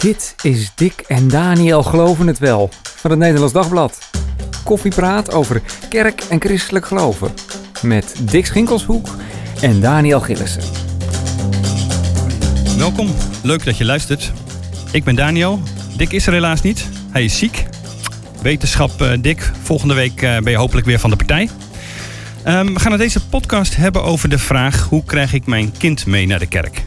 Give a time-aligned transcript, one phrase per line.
[0.00, 3.98] Dit is Dick en Daniel Geloven het Wel van het Nederlands Dagblad.
[4.64, 7.30] Koffiepraat over kerk en christelijk geloven.
[7.82, 9.08] Met Dick Schinkelshoek
[9.60, 10.62] en Daniel Gillissen.
[12.78, 13.08] Welkom,
[13.42, 14.32] leuk dat je luistert.
[14.92, 15.62] Ik ben Daniel.
[15.96, 16.88] Dick is er helaas niet.
[17.10, 17.64] Hij is ziek.
[18.42, 21.50] Wetenschap uh, Dick, volgende week uh, ben je hopelijk weer van de partij.
[22.46, 26.06] Um, we gaan in deze podcast hebben over de vraag: hoe krijg ik mijn kind
[26.06, 26.86] mee naar de kerk?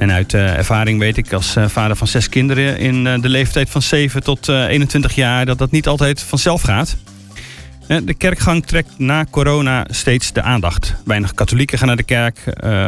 [0.00, 3.28] En uit uh, ervaring weet ik als uh, vader van zes kinderen in uh, de
[3.28, 6.96] leeftijd van 7 tot 21 jaar dat dat niet altijd vanzelf gaat.
[8.04, 10.94] De kerkgang trekt na corona steeds de aandacht.
[11.04, 12.38] Weinig katholieken gaan naar de kerk,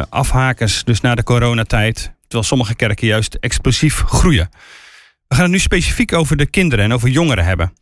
[0.09, 4.49] afhakers dus na de coronatijd, terwijl sommige kerken juist explosief groeien.
[5.27, 7.73] We gaan het nu specifiek over de kinderen en over jongeren hebben.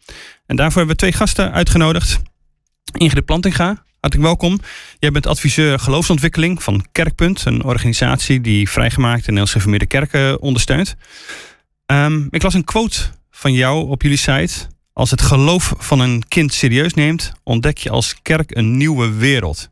[0.45, 2.21] En daarvoor hebben we twee gasten uitgenodigd.
[2.97, 4.59] Ingrid Plantinga, Hartelijk welkom.
[4.99, 10.95] Jij bent adviseur geloofsontwikkeling van Kerkpunt, een organisatie die vrijgemaakt en Nederlands gereformeerde kerken ondersteunt.
[11.85, 12.99] Um, ik las een quote
[13.31, 14.67] van jou op jullie site.
[14.93, 19.69] Als het geloof van een kind serieus neemt, ontdek je als kerk een nieuwe wereld.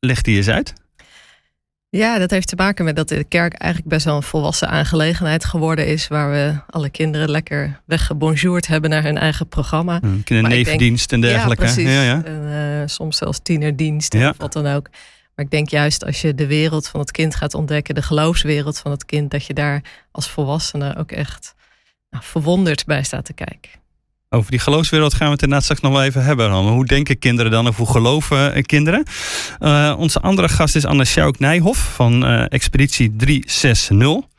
[0.00, 0.72] Leg die eens uit.
[1.96, 5.44] Ja, dat heeft te maken met dat de kerk eigenlijk best wel een volwassen aangelegenheid
[5.44, 6.08] geworden is.
[6.08, 9.98] Waar we alle kinderen lekker weggebonjourd hebben naar hun eigen programma.
[10.00, 11.64] Hmm, kindernevendienst en dergelijke.
[11.64, 11.92] Ja, precies.
[11.92, 12.22] Ja, ja.
[12.24, 12.42] En,
[12.80, 14.30] uh, soms zelfs tienerdienst ja.
[14.30, 14.88] of wat dan ook.
[15.34, 18.78] Maar ik denk juist als je de wereld van het kind gaat ontdekken, de geloofswereld
[18.78, 21.54] van het kind, dat je daar als volwassene ook echt
[22.10, 23.70] nou, verwonderd bij staat te kijken.
[24.34, 26.50] Over die geloofswereld gaan we het inderdaad straks nog wel even hebben.
[26.50, 26.68] Dan.
[26.68, 29.04] Hoe denken kinderen dan of hoe geloven eh, kinderen?
[29.60, 34.30] Uh, onze andere gast is Anne Sjouk Nijhoff van uh, Expeditie 360.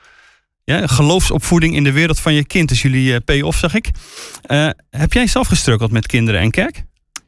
[0.64, 3.90] Ja, geloofsopvoeding in de wereld van je kind is jullie uh, payoff, zag ik.
[4.90, 6.84] heb jij zelf gestrukkeld met kinderen en kerk?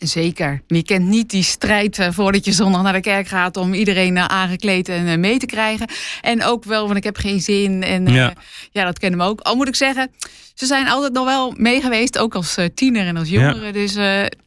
[0.07, 0.61] Zeker.
[0.67, 4.15] Je kent niet die strijd uh, voordat je zondag naar de kerk gaat om iedereen
[4.15, 5.87] uh, aangekleed en uh, mee te krijgen.
[6.21, 7.83] En ook wel, want ik heb geen zin.
[7.83, 8.33] En ja.
[8.71, 8.85] ja.
[8.85, 9.41] dat kennen we ook.
[9.41, 10.11] Al moet ik zeggen,
[10.53, 13.65] ze zijn altijd nog wel mee geweest, ook als tiener en als jongere.
[13.65, 13.71] Ja.
[13.71, 13.95] Dus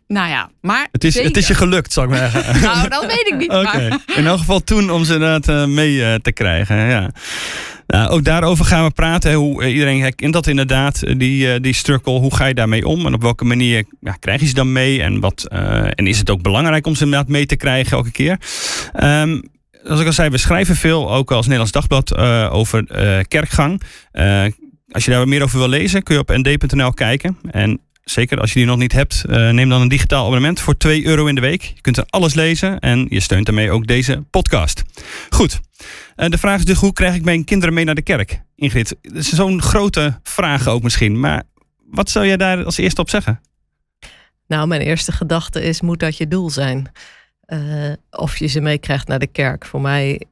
[0.08, 0.88] nou ja, maar.
[0.92, 2.60] Het is, het is je gelukt, zou ik maar zeggen.
[2.70, 3.52] nou, dat weet ik niet.
[4.16, 6.76] In elk geval toen om ze inderdaad mee te krijgen.
[6.76, 7.10] Ja.
[7.88, 9.34] Nou, ook daarover gaan we praten.
[9.34, 12.18] Hoe eh, iedereen herkent dat inderdaad, eh, die, die struggle.
[12.18, 13.06] Hoe ga je daarmee om?
[13.06, 15.02] En op welke manier ja, krijg je ze dan mee?
[15.02, 18.10] En, wat, uh, en is het ook belangrijk om ze inderdaad mee te krijgen elke
[18.10, 18.38] keer?
[19.02, 19.42] Um,
[19.84, 23.82] als ik al zei, we schrijven veel, ook als Nederlands Dagblad, uh, over uh, kerkgang.
[24.90, 27.38] Als je daar meer over wil lezen, kun je op nd.nl kijken.
[27.50, 27.80] En
[28.10, 31.26] zeker als je die nog niet hebt, neem dan een digitaal abonnement voor 2 euro
[31.26, 31.62] in de week.
[31.62, 34.82] Je kunt er alles lezen en je steunt daarmee ook deze podcast.
[35.30, 35.60] Goed.
[36.16, 38.42] Uh, de vraag is dus, hoe krijg ik mijn kinderen mee naar de kerk?
[38.54, 41.20] Ingrid, dat is zo'n grote vraag ook misschien.
[41.20, 41.42] Maar
[41.90, 43.40] wat zou jij daar als eerste op zeggen?
[44.46, 46.92] Nou, mijn eerste gedachte is, moet dat je doel zijn?
[47.46, 49.66] Uh, of je ze meekrijgt naar de kerk.
[49.66, 50.22] Voor mij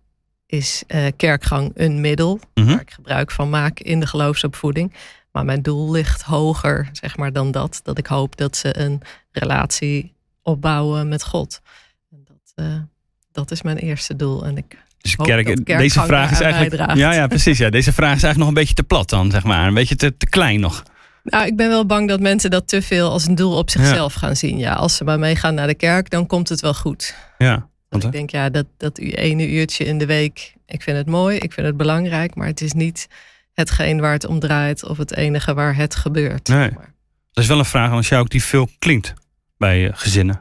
[0.47, 2.67] is uh, kerkgang een middel mm -hmm.
[2.67, 4.95] waar ik gebruik van maak in de geloofsopvoeding.
[5.37, 7.81] Maar mijn doel ligt hoger, zeg maar, dan dat.
[7.83, 9.03] Dat ik hoop dat ze een
[9.33, 11.61] relatie opbouwen met God.
[12.11, 12.65] En dat,
[13.33, 14.45] dat is mijn eerste doel.
[14.45, 16.95] En ik dus kerk, deze vraag is eigenlijk.
[16.95, 17.59] Ja, ja, precies.
[17.59, 17.71] Ja.
[17.71, 19.67] Deze vraag is eigenlijk nog een beetje te plat dan, zeg maar.
[19.67, 20.83] Een beetje te, te klein nog.
[21.23, 24.13] Nou, ik ben wel bang dat mensen dat te veel als een doel op zichzelf
[24.15, 24.21] ja.
[24.21, 24.59] gaan zien.
[24.59, 27.15] Ja, als ze maar meegaan naar de kerk, dan komt het wel goed.
[27.39, 27.69] Ja.
[27.89, 31.37] Want ik denk, ja, dat, dat ene uurtje in de week, ik vind het mooi,
[31.37, 33.09] ik vind het belangrijk, maar het is niet
[33.57, 36.49] hetgeen waar het om draait of het enige waar het gebeurt.
[36.49, 36.71] Nee.
[37.33, 39.15] Dat is wel een vraag aan jou ook die veel klinkt
[39.59, 40.41] bij gezinnen.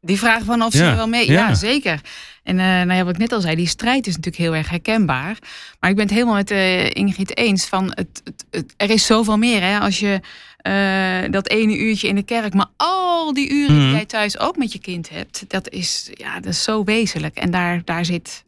[0.00, 0.90] Die vraag van of ze ja.
[0.90, 1.30] er wel mee.
[1.30, 2.00] Ja, ja zeker.
[2.42, 4.68] En uh, nou ja, wat ik net al zei, die strijd is natuurlijk heel erg
[4.68, 5.36] herkenbaar.
[5.80, 9.06] Maar ik ben het helemaal met uh, Ingrid eens van het, het, het, er is
[9.06, 9.62] zoveel meer.
[9.62, 9.78] Hè?
[9.78, 10.20] Als je
[10.62, 13.80] uh, dat ene uurtje in de kerk, maar al die uren mm.
[13.80, 17.36] die jij thuis ook met je kind hebt, dat is, ja, dat is zo wezenlijk.
[17.36, 18.44] En daar, daar zit.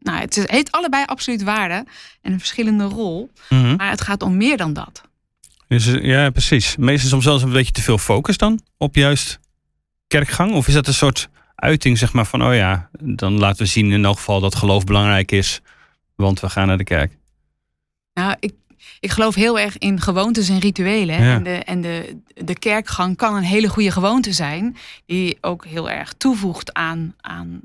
[0.00, 1.84] Nou, het heeft allebei absoluut waarde
[2.22, 3.30] en een verschillende rol.
[3.48, 3.76] Mm.
[3.76, 5.02] Maar het gaat om meer dan dat.
[5.68, 6.76] Dus, ja, precies.
[6.76, 9.38] Meestal soms zelfs een beetje te veel focus dan op juist
[10.06, 10.52] kerkgang?
[10.52, 13.92] Of is dat een soort uiting zeg maar van, oh ja, dan laten we zien
[13.92, 15.60] in elk geval dat geloof belangrijk is,
[16.14, 17.16] want we gaan naar de kerk?
[18.14, 18.54] Nou, ik,
[19.00, 21.22] ik geloof heel erg in gewoontes en rituelen.
[21.22, 21.34] Ja.
[21.34, 24.76] En, de, en de, de kerkgang kan een hele goede gewoonte zijn,
[25.06, 27.62] die ook heel erg toevoegt aan, aan,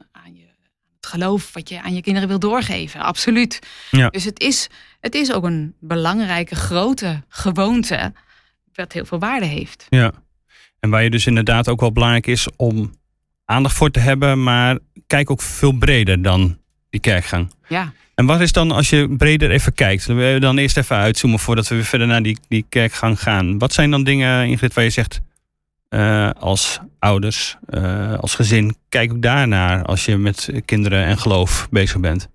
[1.05, 3.01] het geloof wat je aan je kinderen wil doorgeven.
[3.01, 3.59] Absoluut.
[3.91, 4.09] Ja.
[4.09, 4.69] Dus het is,
[4.99, 8.13] het is ook een belangrijke, grote gewoonte,
[8.73, 9.85] wat heel veel waarde heeft.
[9.89, 10.11] Ja.
[10.79, 12.93] En waar je dus inderdaad ook wel belangrijk is om
[13.45, 16.57] aandacht voor te hebben, maar kijk ook veel breder dan
[16.89, 17.51] die kerkgang.
[17.67, 17.93] Ja.
[18.15, 21.67] En wat is dan, als je breder even kijkt, we dan eerst even uitzoomen voordat
[21.67, 23.57] we weer verder naar die, die kerkgang gaan.
[23.57, 25.21] Wat zijn dan dingen, Ingrid, waar je zegt,
[25.89, 31.67] uh, als ouders, uh, als gezin, kijk ook daarnaar als je met kinderen en geloof
[31.71, 32.29] bezig bent?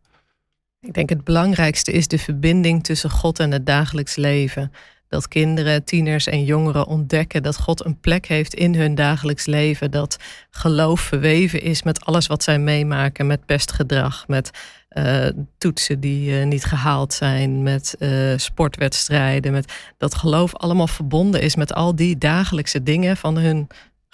[0.81, 4.73] Ik denk het belangrijkste is de verbinding tussen God en het dagelijks leven.
[5.11, 9.91] Dat kinderen, tieners en jongeren ontdekken dat God een plek heeft in hun dagelijks leven.
[9.91, 10.17] Dat
[10.51, 14.51] geloof verweven is met alles wat zij meemaken, met pestgedrag, met
[14.91, 15.27] uh,
[15.59, 19.53] toetsen die uh, niet gehaald zijn, met uh, sportwedstrijden.
[19.53, 23.69] Met dat geloof allemaal verbonden is met al die dagelijkse dingen van hun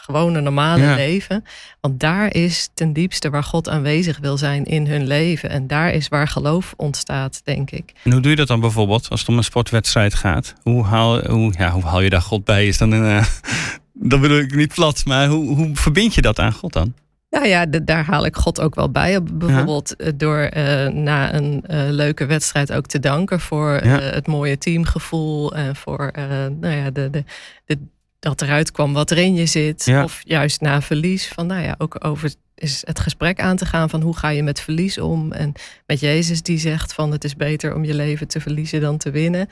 [0.07, 1.45] gewone normale leven.
[1.81, 5.51] Want daar is ten diepste waar God aanwezig wil zijn in hun leven.
[5.51, 7.93] En daar is waar geloof ontstaat, denk ik.
[8.05, 10.55] En hoe doe je dat dan bijvoorbeeld als het om een sportwedstrijd gaat?
[10.63, 12.67] Hoe haal, hoe, ja, hoe haal je daar God bij?
[12.67, 13.25] Is dan een, uh,
[14.13, 16.95] dat bedoel ik niet plat, maar hoe, hoe verbind je dat aan God dan?
[17.31, 19.23] Nou ja, daar haal ik God ook wel bij.
[19.23, 24.59] Bijvoorbeeld eh, door uh, na een uh, leuke wedstrijd ook te danken voor het mooie
[24.59, 26.11] teamgevoel en voor
[26.61, 27.25] nou ja, de, de,
[27.65, 27.79] de,
[28.27, 29.89] dat eruit kwam wat er in je zit.
[30.03, 31.29] Of juist na verlies.
[31.29, 34.43] Van nou ja, ook over is het gesprek aan te gaan van hoe ga je
[34.43, 35.33] met verlies om.
[35.33, 35.53] En
[35.87, 39.11] met Jezus die zegt van het is beter om je leven te verliezen dan te
[39.11, 39.49] winnen.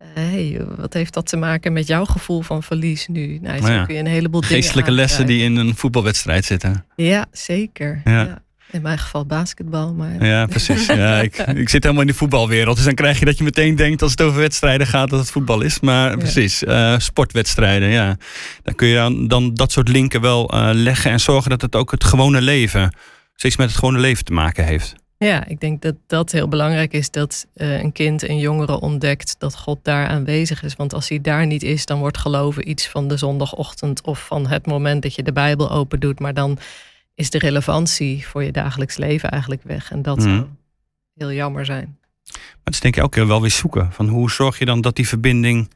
[0.00, 3.38] Uh, hey, wat heeft dat te maken met jouw gevoel van verlies nu?
[3.42, 6.86] Nou, zo nou kun je een heleboel Geestelijke lessen die in een voetbalwedstrijd zitten.
[6.96, 8.00] Ja, zeker.
[8.04, 8.42] ja.
[8.74, 9.94] In mijn geval basketbal.
[9.94, 10.26] Maar...
[10.26, 10.86] Ja, precies.
[11.04, 12.76] Ja, ik, ik zit helemaal in die voetbalwereld.
[12.76, 15.30] Dus dan krijg je dat je meteen denkt als het over wedstrijden gaat dat het
[15.30, 15.80] voetbal is.
[15.80, 17.88] Maar precies, uh, sportwedstrijden.
[17.88, 18.16] Ja.
[18.62, 21.76] Dan kun je dan, dan dat soort linken wel uh, leggen en zorgen dat het
[21.76, 22.96] ook het gewone leven,
[23.34, 24.94] steeds met het gewone leven te maken heeft.
[25.18, 29.34] Ja, ik denk dat dat heel belangrijk is dat uh, een kind en jongere ontdekt
[29.38, 30.76] dat God daar aanwezig is.
[30.76, 34.46] Want als hij daar niet is, dan wordt geloven iets van de zondagochtend of van
[34.46, 36.20] het moment dat je de Bijbel open doet.
[36.20, 36.58] Maar dan
[37.14, 39.90] is de relevantie voor je dagelijks leven eigenlijk weg.
[39.90, 40.44] En dat zou mhm.
[41.14, 41.98] heel jammer zijn.
[42.32, 43.92] Maar het is denk ik elke keer wel weer zoeken.
[43.92, 45.68] Van hoe zorg je dan dat die verbinding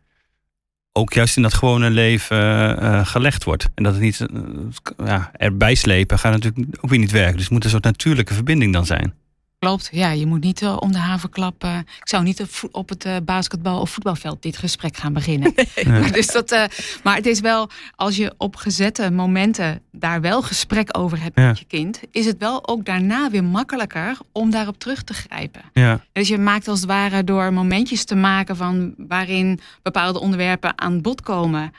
[0.93, 3.69] ook juist in dat gewone leven uh, gelegd wordt.
[3.75, 7.33] En dat het niet uh, ja, erbij slepen gaat natuurlijk ook weer niet werken.
[7.33, 9.15] Dus het moet een soort natuurlijke verbinding dan zijn.
[9.59, 11.79] Klopt, ja, je moet niet uh, om de haven klappen.
[11.79, 15.55] Ik zou niet op het uh, basketbal- of voetbalveld dit gesprek gaan beginnen.
[15.85, 16.13] Nee.
[16.13, 16.65] dus dat, uh,
[17.03, 21.47] maar het is wel, als je op gezette momenten daar wel gesprek over hebt ja.
[21.47, 25.63] met je kind, is het wel ook daarna weer makkelijker om daarop terug te grijpen.
[25.73, 26.01] Ja.
[26.13, 31.01] Dus je maakt als het ware door momentjes te maken van waarin bepaalde onderwerpen aan
[31.01, 31.73] bod komen,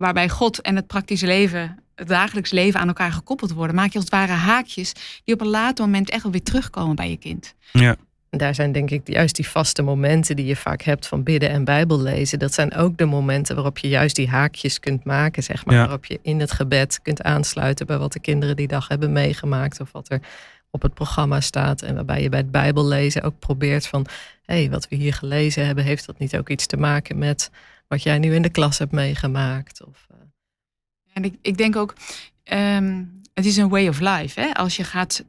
[0.00, 3.94] waarbij God en het praktische leven het dagelijks leven aan elkaar gekoppeld worden, maak je
[3.94, 4.92] als het ware haakjes
[5.24, 7.54] die op een later moment echt wel weer terugkomen bij je kind.
[7.72, 7.96] Ja.
[8.30, 11.64] Daar zijn denk ik juist die vaste momenten die je vaak hebt van bidden en
[11.64, 12.38] Bijbel lezen.
[12.38, 15.76] Dat zijn ook de momenten waarop je juist die haakjes kunt maken, zeg maar.
[15.76, 19.80] Waarop je in het gebed kunt aansluiten bij wat de kinderen die dag hebben meegemaakt.
[19.80, 20.20] Of wat er
[20.70, 21.82] op het programma staat.
[21.82, 24.06] En waarbij je bij het Bijbel lezen ook probeert van...
[24.44, 27.50] hé, hey, wat we hier gelezen hebben, heeft dat niet ook iets te maken met
[27.90, 29.86] wat jij nu in de klas hebt meegemaakt?
[29.86, 30.06] Of,
[31.12, 31.94] en ik, ik denk ook,
[32.52, 34.40] um, het is een way of life.
[34.40, 34.54] Hè?
[34.54, 35.24] Als je gaat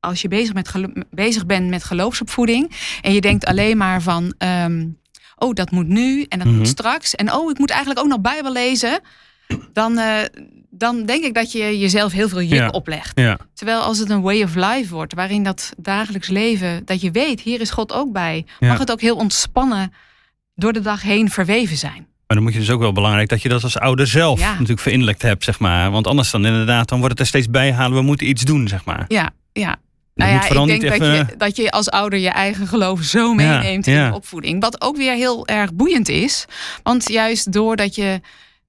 [0.00, 0.70] als je bezig, met
[1.10, 2.70] bezig bent met geloofsopvoeding
[3.02, 4.98] en je denkt alleen maar van, um,
[5.36, 6.64] oh dat moet nu en dat moet mhm.
[6.64, 9.00] straks en oh ik moet eigenlijk ook nog Bijbel lezen,
[9.72, 10.20] dan, uh,
[10.70, 12.68] dan denk ik dat je jezelf heel veel juk ja.
[12.68, 13.20] oplegt.
[13.20, 13.38] Ja.
[13.54, 17.40] Terwijl als het een way of life wordt, waarin dat dagelijks leven, dat je weet,
[17.40, 19.92] hier is God ook bij, mag het ook heel ontspannen
[20.58, 22.06] door de dag heen verweven zijn.
[22.26, 24.80] Maar dan moet je dus ook wel belangrijk dat je dat als ouder zelf natuurlijk
[24.80, 25.90] verinnerlijkt hebt, zeg maar.
[25.90, 28.84] Want anders dan inderdaad, dan wordt het er steeds bijhalen, we moeten iets doen, zeg
[28.84, 29.04] maar.
[29.08, 29.76] Ja, ja.
[30.14, 33.86] Nou ja, ik denk dat, je, dat je als ouder je eigen geloof zo meeneemt
[33.86, 34.60] in de opvoeding.
[34.60, 36.44] Wat ook weer heel erg boeiend is.
[36.82, 38.20] Want juist doordat je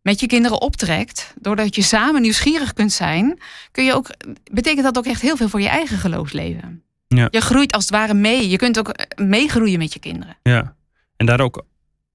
[0.02, 3.40] met je kinderen optrekt, doordat je samen nieuwsgierig kunt zijn,
[3.72, 4.10] kun je ook,
[4.52, 6.84] betekent dat ook echt heel veel voor je eigen geloofsleven.
[7.08, 7.28] Ja.
[7.32, 8.50] Je groeit als het ware mee.
[8.50, 10.38] Je kunt ook meegroeien met je kinderen.
[10.44, 10.76] Ja.
[11.18, 11.66] En daar ook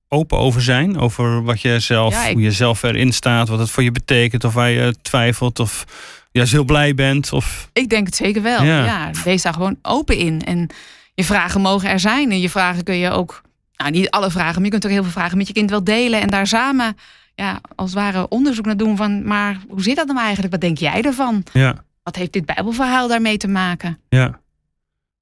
[0.09, 0.99] open over zijn?
[0.99, 4.55] Over wat je zelf, hoe je zelf erin staat, wat het voor je betekent, of
[4.55, 5.85] waar je twijfelt, of
[6.33, 7.33] juist heel blij bent?
[7.33, 7.69] Of...
[7.73, 8.65] Ik denk het zeker wel.
[8.65, 9.11] Ja.
[9.25, 10.43] wees daar gewoon open in.
[10.45, 10.69] En
[11.15, 12.31] je vragen mogen er zijn.
[12.31, 13.43] En je vragen kun je ook,
[13.77, 15.85] nou niet alle vragen, maar je kunt ook heel veel vragen met je kind wel
[15.85, 16.21] delen.
[16.21, 16.97] En daar samen,
[17.35, 20.53] ja, als het ware onderzoek naar doen van, maar hoe zit dat nou eigenlijk?
[20.53, 21.45] Wat denk jij ervan?
[21.53, 21.85] Ja.
[22.03, 23.99] Wat heeft dit Bijbelverhaal daarmee te maken?
[24.09, 24.41] Ja.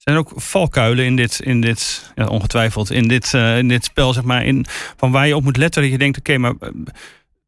[0.03, 4.13] Zijn ook valkuilen in dit, in dit ja, ongetwijfeld, in dit, uh, in dit spel,
[4.13, 4.67] zeg maar, in,
[4.97, 6.55] van waar je op moet letten dat je denkt, oké, maar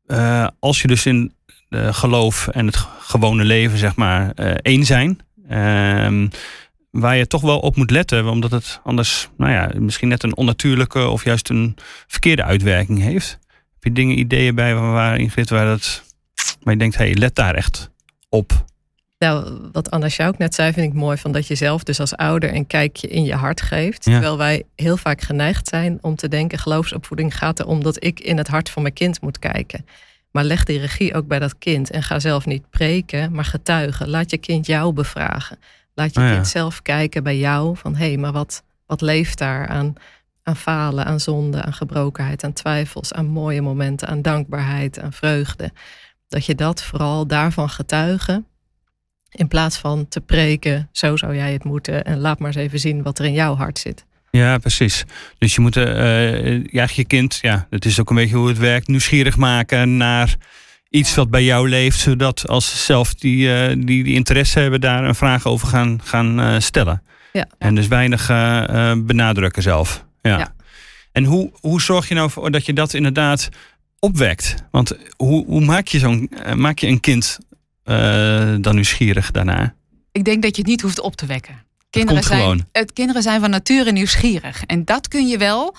[0.07, 1.35] uh, als je dus in
[1.69, 4.31] uh, geloof en het gewone leven, zeg maar,
[4.63, 6.29] één zijn, ehm,
[6.91, 10.37] waar je toch wel op moet letten, omdat het anders, nou ja, misschien net een
[10.37, 13.39] onnatuurlijke of juist een verkeerde uitwerking heeft.
[13.73, 16.03] Heb je dingen, ideeën bij waar Ingrid, waar, dat,
[16.63, 17.91] waar je denkt, hé, hey, let daar echt
[18.29, 18.65] op?
[19.25, 22.17] Nou, wat Anna ook net zei, vind ik mooi van dat je zelf dus als
[22.17, 24.03] ouder een kijkje in je hart geeft.
[24.03, 28.37] Terwijl wij heel vaak geneigd zijn om te denken, geloofsopvoeding gaat erom dat ik in
[28.37, 29.87] het hart van mijn kind moet kijken.
[30.31, 34.09] Maar leg die regie ook bij dat kind en ga zelf niet preken, maar getuigen.
[34.09, 35.59] Laat je kind jou bevragen.
[35.95, 39.39] Laat je oh kind zelf kijken bij jou van hé, hey, maar wat, wat leeft
[39.39, 39.95] daar aan,
[40.43, 45.73] aan falen, aan zonde, aan gebrokenheid, aan twijfels, aan mooie momenten, aan dankbaarheid, aan vreugde.
[46.29, 48.47] Dat je dat vooral daarvan getuigen.
[49.35, 52.05] In plaats van te preken, zo zou jij het moeten.
[52.05, 54.05] En laat maar eens even zien wat er in jouw hart zit.
[54.31, 55.05] Ja, precies.
[55.39, 58.59] Dus je moet uh, ja, je kind, ja, dat is ook een beetje hoe het
[58.59, 60.37] werkt, nieuwsgierig maken naar
[60.89, 64.81] iets wat bij jou leeft, zodat als ze zelf die, uh, die, die interesse hebben,
[64.81, 67.03] daar een vraag over gaan, gaan uh, stellen.
[67.33, 67.47] Ja.
[67.59, 68.27] En dus weinig
[69.07, 70.05] benadrukken zelf.
[70.23, 70.39] Ja.
[70.39, 70.55] ja.
[71.13, 73.49] En hoe, hoe zorg je nou voor dat je dat inderdaad
[73.99, 74.55] opwekt?
[74.71, 77.39] Want hoe, hoe maak je zo'n maak je een kind
[78.61, 79.75] dan nieuwsgierig daarna?
[80.13, 81.63] Ik denk dat je het niet hoeft op te wekken.
[81.91, 84.65] Kinderen zijn, het, kinderen zijn van nature nieuwsgierig.
[84.65, 85.75] En dat kun je wel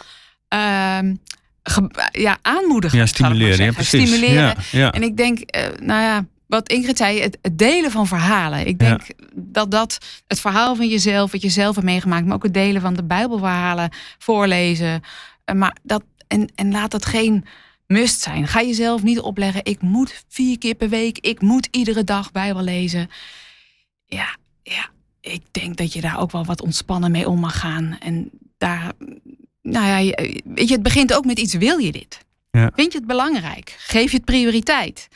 [0.53, 0.99] uh,
[2.11, 2.97] ja, aanmoedigen.
[2.97, 3.65] Ja, stimuleren.
[3.65, 4.09] Ja, precies.
[4.09, 4.55] Stimuleren.
[4.71, 8.67] Ja, En ik denk, uh, nou ja, wat Ingrid zei, het, delen van verhalen.
[8.67, 9.01] Ik denk
[9.33, 9.97] dat dat
[10.27, 13.03] het verhaal van jezelf, wat je zelf hebt meegemaakt, maar ook het delen van de
[13.03, 15.01] Bijbelverhalen, voorlezen.
[15.45, 17.45] Uh, maar dat, en, en laat dat geen
[17.87, 18.47] must zijn.
[18.47, 22.63] Ga jezelf niet opleggen, ik moet vier keer per week, ik moet iedere dag Bijbel
[22.63, 23.09] lezen.
[24.05, 24.89] Ja, ja,
[25.21, 27.97] ik denk dat je daar ook wel wat ontspannen mee om mag gaan.
[27.99, 28.91] En daar,
[29.61, 32.19] nou ja, weet je, het begint ook met iets, wil je dit?
[32.51, 32.71] Ja.
[32.75, 33.75] Vind je het belangrijk?
[33.77, 35.07] Geef je het prioriteit?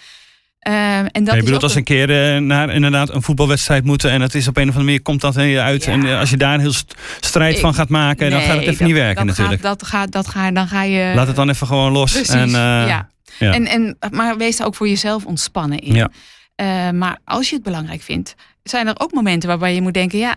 [0.70, 4.22] Uh, en dat je bedoelt als een keer uh, naar inderdaad een voetbalwedstrijd moeten en
[4.22, 5.86] het is op een of andere manier komt dat uit.
[5.86, 6.74] En eh, als je daar een heel
[7.20, 9.62] strijd van gaat maken, dan gaat het even niet werken dat natuurlijk.
[9.62, 11.12] Gaat, dat gaat, dat ga, dan ga je.
[11.16, 12.12] Laat het dan even gewoon los.
[12.12, 13.10] Precies, en, ja.
[13.40, 13.54] ja.
[13.54, 16.10] En, en, maar wees er ook voor jezelf ontspannen in.
[16.56, 16.92] Ja.
[16.92, 20.36] maar als je het belangrijk vindt, zijn er ook momenten waarbij je moet denken: ja,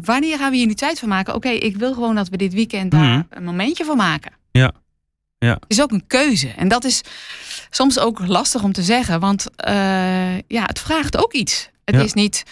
[0.00, 1.34] wanneer gaan we hier nu tijd van maken?
[1.34, 3.22] Oké, ik wil gewoon dat we dit weekend daar mhm.
[3.30, 4.32] een momentje van maken.
[4.50, 4.72] Ja.
[5.42, 5.52] Ja.
[5.52, 6.48] Het is ook een keuze.
[6.48, 7.00] En dat is
[7.70, 11.68] soms ook lastig om te zeggen, want uh, ja, het vraagt ook iets.
[11.84, 12.42] Het is niet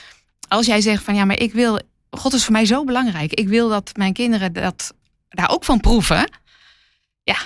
[0.49, 1.81] als jij zegt van ja, maar ik wil,
[2.11, 3.33] God is voor mij zo belangrijk.
[3.33, 4.95] Ik wil dat mijn kinderen dat,
[5.29, 6.31] daar ook van proeven.
[7.23, 7.39] Ja,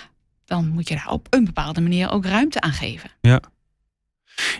[0.44, 3.10] dan moet je daar op een bepaalde manier ook ruimte aan geven.
[3.20, 3.40] Ja.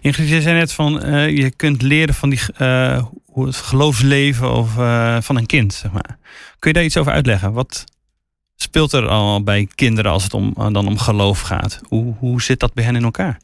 [0.00, 4.52] Ingrid, je zei net van uh, je kunt leren van die, uh, hoe het geloofsleven
[4.52, 4.72] of,
[5.24, 5.74] van een kind.
[5.74, 6.18] Zeg maar.
[6.58, 7.52] Kun je daar iets over uitleggen?
[7.52, 7.84] Wat
[8.64, 11.80] speelt er al bij kinderen als het om, dan om geloof gaat?
[11.88, 13.38] Hoe, hoe zit dat bij hen in elkaar?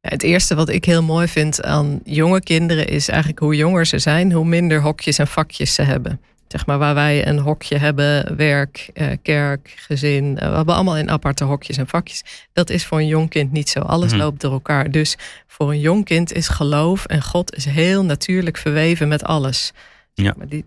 [0.00, 3.98] Het eerste wat ik heel mooi vind aan jonge kinderen is eigenlijk hoe jonger ze
[3.98, 6.20] zijn, hoe minder hokjes en vakjes ze hebben.
[6.48, 10.38] Zeg maar waar wij een hokje hebben, werk, eh, kerk, gezin.
[10.38, 12.24] Eh, we hebben allemaal in aparte hokjes en vakjes.
[12.52, 13.80] Dat is voor een jong kind niet zo.
[13.80, 14.20] Alles mhm.
[14.20, 14.90] loopt door elkaar.
[14.90, 15.16] Dus
[15.46, 19.72] voor een jong kind is geloof en God is heel natuurlijk verweven met alles.
[20.14, 20.34] Ja.
[20.36, 20.64] Maar die,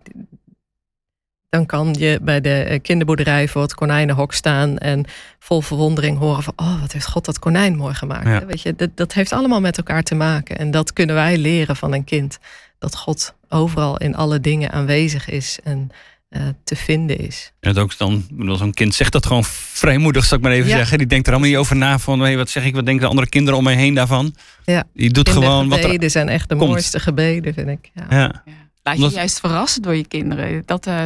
[1.51, 5.05] dan kan je bij de eh, kinderboerderij voor het konijnenhok staan en
[5.39, 8.46] vol verwondering horen van, oh, wat heeft God dat konijn mooi gemaakt.
[8.46, 10.58] Weet je, dat, dat heeft allemaal met elkaar te maken.
[10.58, 12.39] En dat kunnen wij leren van een kind.
[12.79, 15.89] Dat God overal in alle dingen aanwezig is en
[16.29, 17.51] uh, te vinden is.
[17.60, 20.98] En ook dan, zo'n kind zegt dat gewoon vrijmoedig, zal ik maar even zeggen.
[20.98, 23.10] Die denkt er allemaal niet over na van, hey, wat zeg ik, wat denken de
[23.10, 24.36] andere kinderen om mij heen daarvan?
[24.65, 24.84] Ja.
[24.93, 27.91] Die doet gewoon wat er zijn echt de mooiste gebeden, vind ik.
[27.93, 28.05] Ja.
[28.10, 28.43] ja.
[28.84, 30.64] Laat je juist verrassen door je kinderen.
[30.66, 31.04] Dat, uh,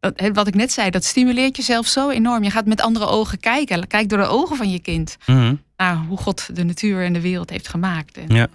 [0.00, 2.42] dat, wat ik net zei, dat stimuleert jezelf zo enorm.
[2.42, 3.86] Je gaat met andere ogen kijken.
[3.86, 5.16] Kijk door de ogen van je kind.
[5.26, 8.16] Mm Naar hoe God de natuur en de wereld heeft gemaakt.
[8.16, 8.48] En, ja.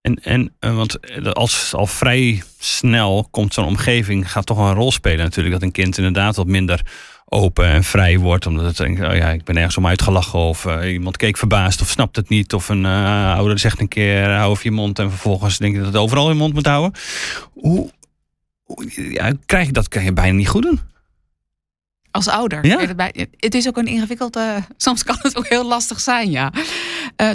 [0.00, 0.98] En, en uh, want
[1.34, 5.54] als al vrij snel komt zo'n omgeving, gaat toch een rol spelen natuurlijk.
[5.54, 6.82] Dat een kind inderdaad wat minder
[7.32, 8.46] open en vrij wordt.
[8.46, 10.38] Omdat het denkt, oh ja, ik ben ergens om uitgelachen.
[10.38, 12.54] Of uh, iemand keek verbaasd of snapt het niet.
[12.54, 14.98] Of een uh, ouder zegt een keer, hou je mond.
[14.98, 17.00] En vervolgens denk je dat het overal in mond moet houden.
[17.52, 17.90] Hoe,
[18.62, 20.80] hoe ja, krijg je dat kan je bijna niet goed doen.
[22.10, 22.66] Als ouder.
[22.66, 22.78] Ja?
[23.36, 24.38] Het is ook een ingewikkeld.
[24.76, 26.52] soms kan het ook heel lastig zijn, ja.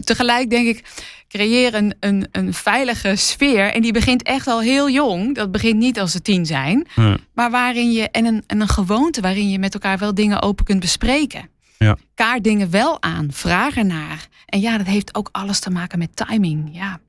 [0.04, 0.84] tegelijk denk ik,
[1.28, 3.74] creëer een, een, een veilige sfeer.
[3.74, 5.36] En die begint echt al heel jong.
[5.36, 6.88] Dat begint niet als ze tien zijn.
[7.34, 8.10] Maar waarin je.
[8.10, 11.50] En een, en een gewoonte waarin je met elkaar wel dingen open kunt bespreken.
[11.78, 11.98] Ja.
[12.14, 13.28] Kaart dingen wel aan.
[13.32, 14.28] Vraag ernaar.
[14.46, 16.70] En ja, dat heeft ook alles te maken met timing.
[16.72, 17.00] Ja.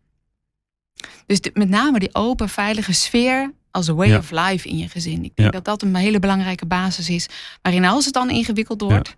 [1.27, 5.25] Dus met name die open, veilige sfeer als een way of life in je gezin.
[5.25, 7.27] Ik denk dat dat een hele belangrijke basis is.
[7.63, 9.17] Waarin als het dan ingewikkeld wordt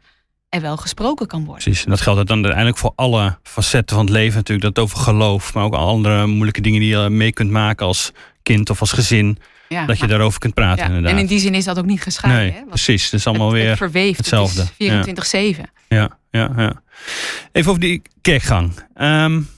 [0.48, 1.62] er wel gesproken kan worden.
[1.62, 4.74] Precies, en dat geldt dan uiteindelijk voor alle facetten van het leven natuurlijk.
[4.74, 8.12] Dat over geloof, maar ook andere moeilijke dingen die je mee kunt maken als
[8.42, 9.38] kind of als gezin.
[9.68, 11.12] Ja, dat je daarover kunt praten ja, inderdaad.
[11.12, 12.42] En in die zin is dat ook niet gescheiden.
[12.42, 12.66] Nee, hè?
[12.66, 14.64] precies, het is allemaal weer het verweeft, hetzelfde.
[14.78, 15.60] Het 24-7.
[15.88, 16.82] Ja, ja, ja.
[17.52, 18.72] Even over die kerkgang.
[19.00, 19.48] Um,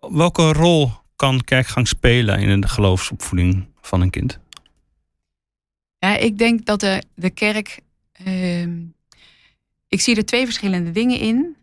[0.00, 4.38] welke rol kan kerkgang spelen in de geloofsopvoeding van een kind?
[5.98, 7.80] Ja, ik denk dat de, de kerk
[8.26, 8.66] uh,
[9.88, 11.56] ik zie er twee verschillende dingen in.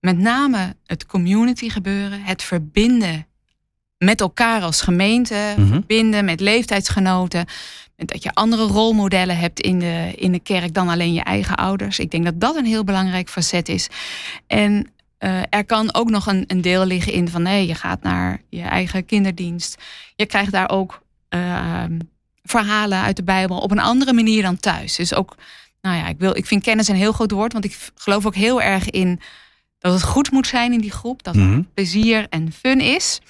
[0.00, 3.26] Met name het community gebeuren, het verbinden
[3.98, 5.66] met elkaar als gemeente mhm.
[5.66, 7.46] verbinden, met leeftijdsgenoten.
[7.96, 11.56] En dat je andere rolmodellen hebt in de, in de kerk dan alleen je eigen
[11.56, 11.98] ouders.
[11.98, 13.88] Ik denk dat dat een heel belangrijk facet is.
[14.46, 18.02] En uh, er kan ook nog een, een deel liggen in van nee, je gaat
[18.02, 19.82] naar je eigen kinderdienst.
[20.16, 21.84] Je krijgt daar ook uh,
[22.42, 24.96] verhalen uit de Bijbel op een andere manier dan thuis.
[24.96, 25.36] Dus ook,
[25.80, 28.34] nou ja, ik, wil, ik vind kennis een heel groot woord, want ik geloof ook
[28.34, 29.20] heel erg in
[29.78, 33.20] dat het goed moet zijn in die groep, dat mm plezier en fun is.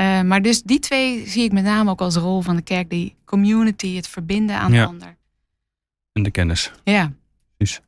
[0.00, 2.90] Uh, maar dus die twee zie ik met name ook als rol van de kerk,
[2.90, 5.16] die community, het verbinden aan de ander.
[6.12, 6.72] En de kennis.
[6.84, 7.12] Ja.
[7.56, 7.80] Dus.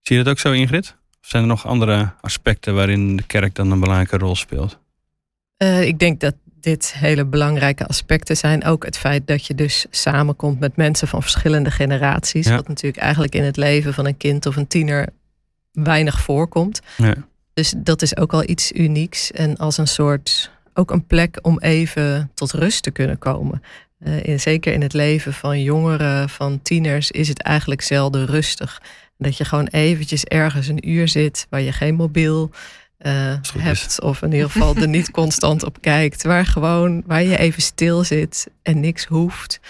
[0.00, 0.96] Zie je dat ook zo, Ingrid?
[1.26, 4.78] Zijn er nog andere aspecten waarin de kerk dan een belangrijke rol speelt?
[5.62, 8.64] Uh, ik denk dat dit hele belangrijke aspecten zijn.
[8.64, 12.48] Ook het feit dat je dus samenkomt met mensen van verschillende generaties.
[12.48, 15.08] Wat natuurlijk eigenlijk in het leven van een kind of een tiener
[15.72, 16.80] weinig voorkomt.
[16.96, 17.14] Ja.
[17.54, 19.32] Dus dat is ook al iets unieks.
[19.32, 23.62] En als een soort, ook een plek om even tot rust te kunnen komen.
[23.98, 28.82] Uh, in, zeker in het leven van jongeren, van tieners, is het eigenlijk zelden rustig.
[29.18, 32.50] Dat je gewoon eventjes ergens een uur zit waar je geen mobiel
[32.98, 34.00] uh, hebt.
[34.00, 36.22] Of in ieder geval er niet constant op kijkt.
[36.22, 39.60] Waar gewoon, waar je even stil zit en niks hoeft.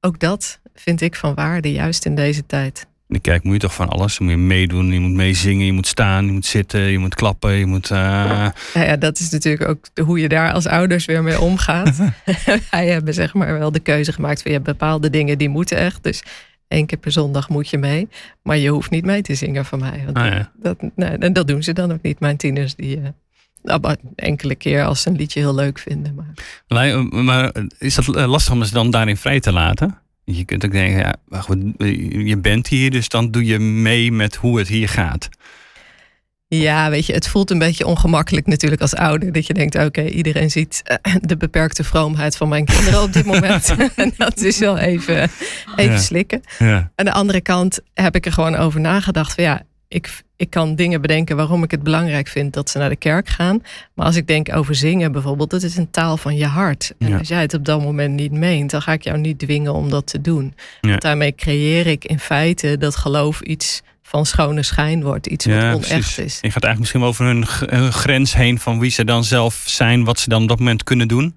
[0.00, 2.86] Ook dat vind ik van waarde, juist in deze tijd.
[3.08, 4.18] In de kerk moet je toch van alles.
[4.18, 7.14] Dan moet je meedoen, je moet meezingen, je moet staan, je moet zitten, je moet
[7.14, 7.90] klappen, je moet...
[7.90, 7.98] Uh...
[7.98, 11.96] Ja, ja, dat is natuurlijk ook hoe je daar als ouders weer mee omgaat.
[12.70, 15.76] Wij hebben zeg maar wel de keuze gemaakt van je hebt bepaalde dingen die moeten
[15.76, 16.02] echt.
[16.02, 16.22] Dus
[16.72, 18.08] Eén keer per zondag moet je mee.
[18.42, 20.02] Maar je hoeft niet mee te zingen van mij.
[20.04, 22.20] Want ah, dat, nee, en dat doen ze dan ook niet.
[22.20, 22.96] Mijn tieners die...
[22.96, 23.08] Uh,
[24.14, 26.14] enkele keer als ze een liedje heel leuk vinden.
[26.68, 29.98] Maar, maar is dat lastig om ze dan daarin vrij te laten?
[30.24, 31.16] Je kunt ook denken, ja,
[32.24, 35.28] je bent hier, dus dan doe je mee met hoe het hier gaat.
[36.56, 39.32] Ja, weet je, het voelt een beetje ongemakkelijk natuurlijk als ouder.
[39.32, 43.24] Dat je denkt, oké, iedereen ziet eh, de beperkte vroomheid van mijn kinderen op dit
[43.24, 43.74] moment.
[43.96, 45.30] en dat is wel even,
[45.76, 46.42] even slikken.
[46.58, 46.90] Ja.
[46.94, 50.74] Aan de andere kant heb ik er gewoon over nagedacht van ja, ik, ik kan
[50.74, 53.62] dingen bedenken waarom ik het belangrijk vind dat ze naar de kerk gaan.
[53.94, 56.94] Maar als ik denk over zingen bijvoorbeeld, dat is een taal van je hart.
[56.98, 59.72] En als jij het op dat moment niet meent, dan ga ik jou niet dwingen
[59.72, 60.54] om dat te doen.
[60.80, 63.82] Want daarmee creëer ik in feite dat geloof iets
[64.12, 65.26] van schone schijn wordt.
[65.26, 66.38] Iets wat onecht is.
[66.40, 70.18] Je gaat eigenlijk misschien over hun, grens heen van wie ze dan zelf zijn, wat
[70.18, 71.36] ze dan op dat moment kunnen doen.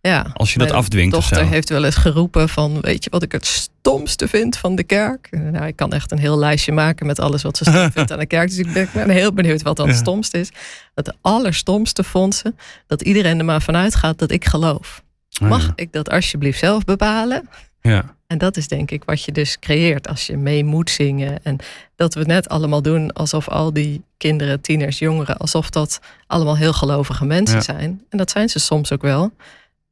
[0.00, 1.10] Ja, als je dat afdwingt.
[1.10, 4.74] Mijn dochter heeft wel eens geroepen van, weet je wat ik het stomste vind van
[4.74, 5.28] de kerk?
[5.30, 8.18] Nou, ik kan echt een heel lijstje maken met alles wat ze stom vindt aan
[8.18, 8.48] de kerk.
[8.48, 10.50] Dus ik ben heel benieuwd wat dan het stomste is.
[10.94, 12.54] Het allerstomste vond ze
[12.86, 15.02] dat iedereen er maar vanuit gaat dat ik geloof.
[15.42, 17.48] Ah, Mag ik dat alsjeblieft zelf bepalen?
[17.80, 18.15] Ja.
[18.26, 21.38] En dat is denk ik wat je dus creëert als je mee moet zingen.
[21.42, 21.58] En
[21.96, 26.72] dat we net allemaal doen alsof al die kinderen, tieners, jongeren, alsof dat allemaal heel
[26.72, 28.02] gelovige mensen zijn.
[28.10, 29.32] En dat zijn ze soms ook wel.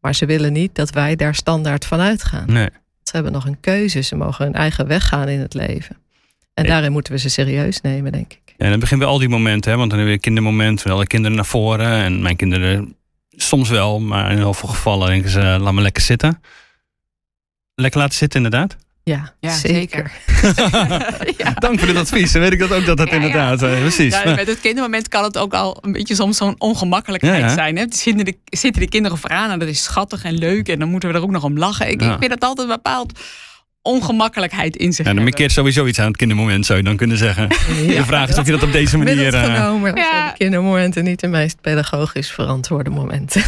[0.00, 2.52] Maar ze willen niet dat wij daar standaard van uitgaan.
[2.52, 2.68] Nee.
[3.02, 4.00] Ze hebben nog een keuze.
[4.00, 5.96] Ze mogen hun eigen weg gaan in het leven.
[6.54, 8.42] En daarin moeten we ze serieus nemen, denk ik.
[8.46, 9.76] Ja, en dan beginnen we al die momenten, hè?
[9.76, 12.02] want dan hebben we kindermomenten, alle kinderen naar voren.
[12.04, 12.96] En mijn kinderen
[13.30, 16.40] soms wel, maar in heel veel gevallen denken ze, laat me lekker zitten.
[17.74, 18.76] Lekker laten zitten, inderdaad.
[19.04, 20.12] Ja, ja zeker.
[21.38, 21.52] ja.
[21.54, 22.32] Dank voor dit advies.
[22.32, 23.72] Dan weet ik dat ook dat dat inderdaad ja.
[23.72, 24.22] Uh, precies.
[24.22, 27.76] Ja, met het kindermoment kan het ook al een beetje soms zo'n ongemakkelijkheid zijn.
[27.76, 27.84] Hè?
[27.88, 31.08] Zitten, de, zitten de kinderen vooraan en dat is schattig en leuk en dan moeten
[31.08, 31.90] we er ook nog om lachen.
[31.90, 33.18] Ik, ik vind dat altijd bepaald
[33.82, 37.16] ongemakkelijkheid in zich ja, dan keert sowieso iets aan het kindermoment, zou je dan kunnen
[37.16, 37.48] zeggen.
[37.48, 39.24] de vraag is of je dat op deze manier...
[39.24, 39.54] Het uh...
[39.54, 40.30] genomen, ja.
[40.30, 43.42] de kindermomenten niet de meest pedagogisch verantwoorde momenten.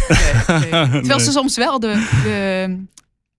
[0.49, 0.89] Nee, nee.
[1.01, 2.85] Terwijl ze soms wel de, de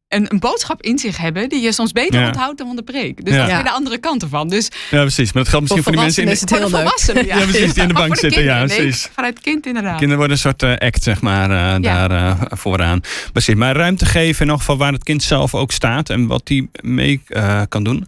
[0.09, 3.25] een, een, boodschap in zich hebben die je soms beter onthoudt dan van de preek.
[3.25, 4.49] Dus dat is weer de andere kant ervan.
[4.49, 5.33] Dus, ja, precies.
[5.33, 7.25] Maar dat geldt misschien voor, die mensen in de, is het heel volwassenen.
[7.25, 7.37] Ja.
[7.37, 7.43] ja.
[7.43, 8.43] precies, die in de bank zitten.
[8.43, 9.09] ja, precies.
[9.13, 9.97] vanuit het kind inderdaad.
[9.97, 13.01] Kinderen worden een soort uh, act, zeg maar, uh, daar uh, vooraan.
[13.31, 13.55] Precies.
[13.55, 16.69] Maar ruimte geven in ieder geval waar het kind zelf ook staat en wat die
[16.81, 17.21] mee
[17.69, 18.07] kan doen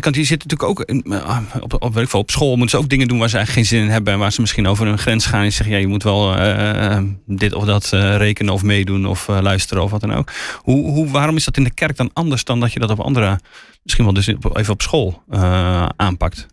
[0.00, 2.88] kant, die zitten natuurlijk ook in, eh, op, op, op, op school moeten ze ook
[2.88, 4.12] dingen doen waar ze eigenlijk geen zin in hebben.
[4.12, 6.98] En waar ze misschien over een grens gaan en zeggen, ja, je moet wel uh,
[7.26, 10.32] dit of dat rekenen of meedoen of luisteren of wat dan ook.
[10.56, 13.00] Hoe, hoe, waarom is dat in de kerk dan anders dan dat je dat op
[13.00, 13.40] andere,
[13.82, 15.22] misschien wel dus even op school
[15.96, 16.46] aanpakt?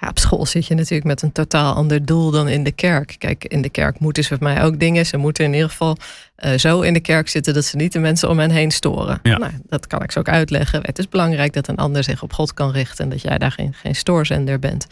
[0.00, 3.16] Ja, op school zit je natuurlijk met een totaal ander doel dan in de kerk.
[3.18, 5.06] Kijk, in de kerk moeten ze voor mij ook dingen.
[5.06, 5.96] Ze moeten in ieder geval
[6.44, 9.18] uh, zo in de kerk zitten dat ze niet de mensen om hen heen storen.
[9.22, 9.38] Ja.
[9.38, 10.80] Nou, dat kan ik ze ook uitleggen.
[10.82, 13.52] Het is belangrijk dat een ander zich op God kan richten en dat jij daar
[13.52, 14.86] geen, geen stoorzender bent.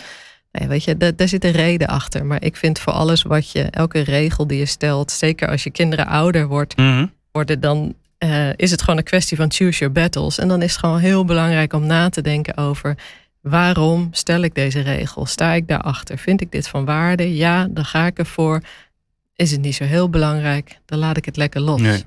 [0.52, 2.26] Nee, weet je, daar, daar zit een reden achter.
[2.26, 5.70] Maar ik vind voor alles wat je, elke regel die je stelt, zeker als je
[5.70, 9.92] kinderen ouder wordt, mm worden, dan uh, is het gewoon een kwestie van choose your
[9.92, 10.38] battles.
[10.38, 12.96] En dan is het gewoon heel belangrijk om na te denken over
[13.44, 15.26] Waarom stel ik deze regel?
[15.26, 16.18] Sta ik daarachter?
[16.18, 17.36] Vind ik dit van waarde?
[17.36, 18.60] Ja, dan ga ik ervoor.
[19.36, 20.78] Is het niet zo heel belangrijk.
[20.84, 22.04] Dan laat ik het lekker los.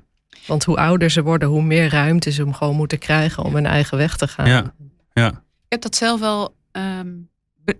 [0.48, 3.66] Want hoe ouder ze worden, hoe meer ruimte ze hem gewoon moeten krijgen om hun
[3.66, 4.48] eigen weg te gaan.
[4.48, 4.74] Ja.
[5.14, 5.28] ja.
[5.28, 6.56] Ik heb dat zelf wel.
[6.72, 7.08] Ehm,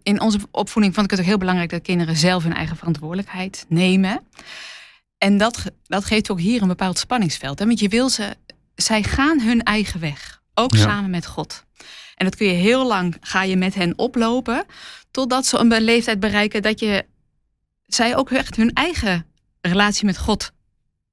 [0.04, 3.66] in onze opvoeding vond ik het ook heel belangrijk dat kinderen zelf hun eigen verantwoordelijkheid
[3.70, 4.22] nemen.
[5.18, 7.60] En dat, dat geeft ook hier een bepaald spanningsveld.
[7.60, 7.66] Hè?
[7.66, 8.36] Want je wil ze,
[8.76, 10.42] zij gaan hun eigen weg.
[10.54, 11.64] Ook samen met God.
[12.16, 14.66] En dat kun je heel lang, ga je met hen oplopen.
[15.12, 17.06] Totdat ze een leeftijd bereiken dat je,
[17.86, 19.26] zij ook echt hun eigen
[19.62, 20.52] relatie met God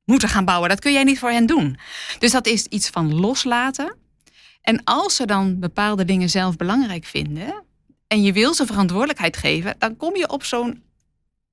[0.04, 0.68] moeten gaan bouwen.
[0.68, 1.78] Dat kun jij niet voor hen doen.
[2.18, 3.96] Dus dat is iets van loslaten.
[4.62, 7.62] En als ze dan bepaalde dingen zelf belangrijk vinden
[8.06, 10.82] en je wil ze verantwoordelijkheid geven, dan kom je op zo'n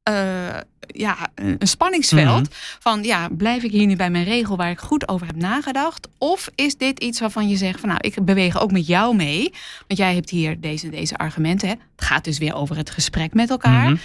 [0.09, 2.49] uh, ja, een spanningsveld.
[2.49, 2.57] Mhm.
[2.79, 6.07] Van ja, blijf ik hier nu bij mijn regel waar ik goed over heb nagedacht?
[6.17, 9.53] Of is dit iets waarvan je zegt van nou, ik beweeg ook met jou mee.
[9.87, 11.67] Want jij hebt hier deze, deze argumenten.
[11.67, 11.73] Hè?
[11.95, 13.89] Het gaat dus weer over het gesprek met elkaar.
[13.89, 13.97] Mhm.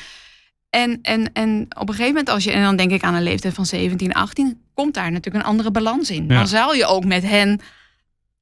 [0.70, 3.22] En, en, en op een gegeven moment, als je, en dan denk ik aan een
[3.22, 6.28] leeftijd van 17, 18, komt daar natuurlijk een andere balans in.
[6.28, 7.60] Dan zou je ook met hen,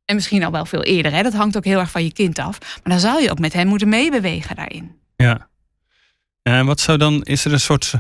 [0.05, 2.39] en misschien al wel veel eerder, hè, dat hangt ook heel erg van je kind
[2.39, 4.91] af, maar dan zou je ook met hen moeten meebewegen daarin.
[5.17, 5.49] Ja.
[6.43, 7.93] En wat zou dan, is er een soort,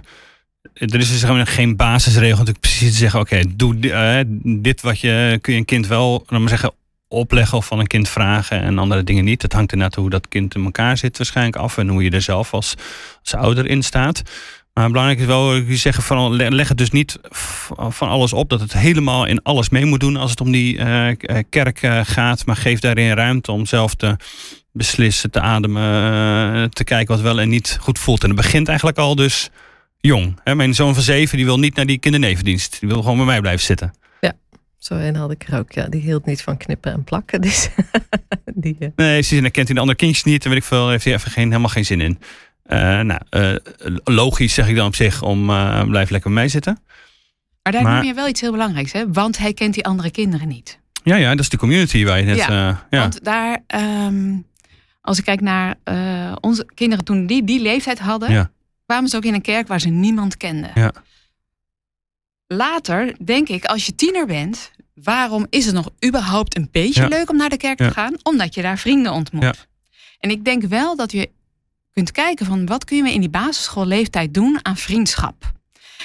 [0.72, 4.20] er is dus gewoon geen basisregel natuurlijk precies te zeggen, oké, doe uh,
[4.62, 6.72] dit wat je, kun je een kind wel, dan maar zeggen,
[7.14, 9.42] opleggen of van een kind vragen en andere dingen niet.
[9.42, 12.22] Het hangt inderdaad hoe dat kind in elkaar zit waarschijnlijk af en hoe je er
[12.22, 12.74] zelf als,
[13.22, 14.22] als ouder in staat.
[14.74, 17.18] Maar belangrijk is wel, je zeggen van leg het dus niet
[17.88, 20.76] van alles op dat het helemaal in alles mee moet doen als het om die
[20.76, 21.08] uh,
[21.48, 24.16] kerk uh, gaat, maar geef daarin ruimte om zelf te
[24.72, 28.22] beslissen, te ademen, te kijken wat wel en niet goed voelt.
[28.22, 29.50] En het begint eigenlijk al dus
[30.00, 30.40] jong.
[30.44, 30.54] Hè?
[30.54, 33.40] Mijn zoon van zeven die wil niet naar die kindernevendienst, die wil gewoon bij mij
[33.40, 33.94] blijven zitten.
[34.84, 35.72] Zo een had ik er ook.
[35.72, 37.40] Ja, die hield niet van knippen en plakken.
[37.46, 37.68] Dus
[38.54, 38.88] die, uh...
[38.96, 40.44] Nee, ze kent hij de andere kindjes niet.
[40.44, 42.18] En weet ik veel, heeft hij even geen, helemaal geen zin in.
[42.66, 43.54] Uh, nou, uh,
[44.04, 45.46] logisch zeg ik dan op zich om
[45.86, 46.78] blijf lekker bij mij zitten.
[47.62, 47.94] Maar daar maar...
[47.94, 49.12] noem je wel iets heel belangrijks, hè?
[49.12, 50.78] Want hij kent die andere kinderen niet.
[51.02, 52.36] Ja, ja, dat is de community waar je net.
[52.36, 53.00] Ja, ja.
[53.00, 53.62] want daar,
[54.06, 54.46] um,
[55.00, 55.76] als ik kijk naar
[56.40, 58.50] onze kinderen toen die die leeftijd hadden, ja.
[58.86, 60.70] kwamen ze ook in een kerk waar ze niemand kenden.
[60.74, 60.92] Ja.
[62.54, 67.30] Later denk ik, als je tiener bent, waarom is het nog überhaupt een beetje leuk
[67.30, 68.14] om naar de kerk te gaan?
[68.22, 69.66] Omdat je daar vrienden ontmoet.
[70.18, 71.30] En ik denk wel dat je
[71.92, 75.52] kunt kijken van wat kun je in die basisschoolleeftijd doen aan vriendschap.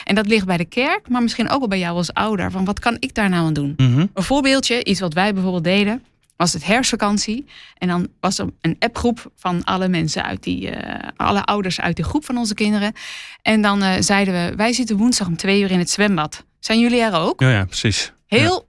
[0.04, 2.52] En dat ligt bij de kerk, maar misschien ook wel bij jou als ouder.
[2.52, 3.74] Van wat kan ik daar nou aan doen?
[3.78, 4.06] Mhm.
[4.14, 6.04] Een voorbeeldje, iets wat wij bijvoorbeeld deden,
[6.40, 7.46] was het herfstvakantie.
[7.78, 11.96] En dan was er een appgroep van alle mensen uit die, uh, alle ouders uit
[11.96, 12.94] die groep van onze kinderen.
[13.42, 16.46] En dan uh, zeiden we, wij zitten woensdag om twee uur in het zwembad.
[16.60, 17.40] Zijn jullie er ook?
[17.40, 18.14] Ja, ja precies.
[18.28, 18.68] Heel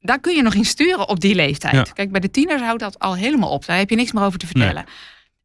[0.00, 1.92] daar kun je nog in sturen op die leeftijd.
[1.92, 3.66] Kijk, bij de tieners houdt dat al helemaal op.
[3.66, 4.84] Daar heb je niks meer over te vertellen.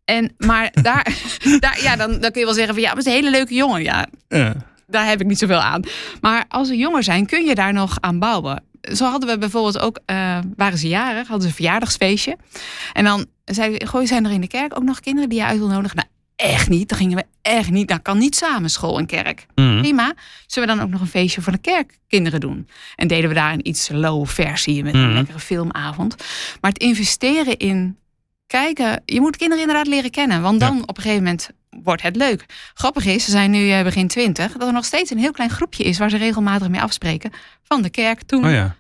[0.06, 1.14] En, maar daar,
[1.60, 3.38] daar, ja, dan, dan kun je wel zeggen van ja, maar het is een hele
[3.38, 3.84] leuke jongen.
[3.84, 4.56] Ja, ja,
[4.88, 5.84] daar heb ik niet zoveel aan.
[6.22, 8.64] Maar als ze jonger zijn, kun je daar nog aan bouwen.
[8.82, 12.38] Zo hadden we bijvoorbeeld ook, uh, waren ze jarig, hadden ze een verjaardagsfeestje.
[12.94, 15.58] En dan zei gooi, zijn er in de kerk ook nog kinderen die je uit
[15.58, 15.98] wil nodigen?
[15.98, 16.90] Nou, echt niet.
[16.90, 17.88] Dan gingen we echt niet.
[17.88, 19.46] Dan kan niet samen school en kerk.
[19.56, 19.80] Mm.
[19.80, 20.14] Prima.
[20.46, 22.68] Zullen we dan ook nog een feestje voor de kerkkinderen doen?
[22.96, 25.14] En deden we daar een iets low versie met een mhm.
[25.14, 26.16] lekkere filmavond.
[26.62, 27.98] Maar het investeren in
[28.52, 29.02] kijken.
[29.06, 30.42] Je moet kinderen inderdaad leren kennen.
[30.42, 31.50] Want dan op een gegeven moment
[31.84, 32.46] wordt het leuk.
[32.74, 34.52] Grappig is, ze zijn nu eh, begin twintig.
[34.52, 37.32] Dat er nog steeds een heel klein groepje is waar ze regelmatig mee afspreken.
[37.64, 38.46] Van de kerk toen.
[38.46, 38.76] Oh ja.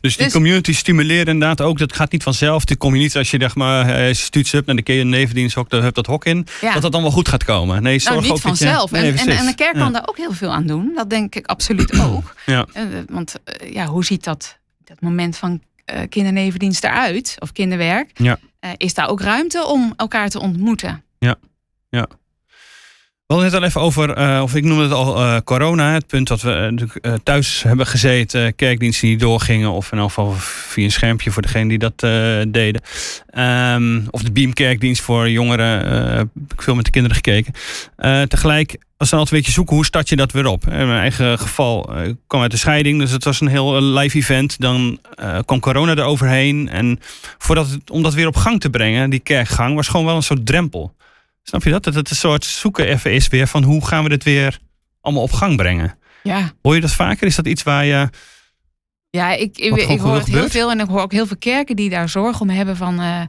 [0.00, 1.78] Dus die dus- community stimuleren inderdaad ook.
[1.78, 2.64] Dat gaat niet vanzelf.
[2.64, 5.70] Die kom je niet als je zeg maar stuurt hebt naar de keer nevendienst ook
[5.70, 6.46] hebt dat hok in.
[6.60, 7.82] Dat dat dan wel goed gaat komen.
[7.82, 8.92] Nee, zorg nou, niet vanzelf.
[8.92, 10.92] en, en, en, de kerk kan daar ook heel veel aan doen.
[10.94, 12.34] Dat denk ik absoluut ook.
[12.46, 12.66] Ja.
[12.76, 15.60] Uh, want uh, ja, hoe ziet dat, dat moment van
[16.08, 17.36] kindernevendienst eruit?
[17.38, 18.10] Of kinderwerk?
[18.14, 18.38] Ja.
[18.76, 21.02] is daar ook ruimte om elkaar te ontmoeten?
[21.18, 21.34] Ja,
[21.88, 22.08] ja.
[23.28, 25.92] We hadden het al even over, uh, of ik noemde het al, uh, corona.
[25.92, 29.70] Het punt dat we uh, thuis hebben gezeten, kerkdiensten die doorgingen.
[29.70, 31.98] Of in elk geval via een schermpje voor degene die dat
[32.52, 32.82] deden.
[33.38, 35.88] Um, of de Beamkerkdienst voor jongeren.
[36.16, 37.52] heb ik veel met de kinderen gekeken.
[38.28, 40.66] tegelijk was dan altijd een beetje zoeken, hoe start je dat weer op?
[40.66, 41.90] In mijn eigen geval
[42.26, 44.60] kwam uit de scheiding, dus het was een heel live event.
[44.60, 45.00] Dan
[45.44, 46.68] kwam corona eroverheen.
[46.68, 47.00] En
[47.38, 50.22] voordat het, om dat weer op gang te brengen, die kerkgang, was gewoon wel een
[50.22, 50.96] soort drempel.
[51.42, 51.84] Snap je dat?
[51.84, 54.58] Dat het een soort zoeken even is weer van hoe gaan we dit weer
[55.00, 55.98] allemaal op gang brengen.
[56.22, 56.52] Ja.
[56.62, 57.26] Hoor je dat vaker?
[57.26, 58.08] Is dat iets waar je.
[59.10, 61.76] Ja, ik, ik, ik hoor het heel veel en ik hoor ook heel veel kerken
[61.76, 63.00] die daar zorg om hebben van.
[63.00, 63.20] Uh,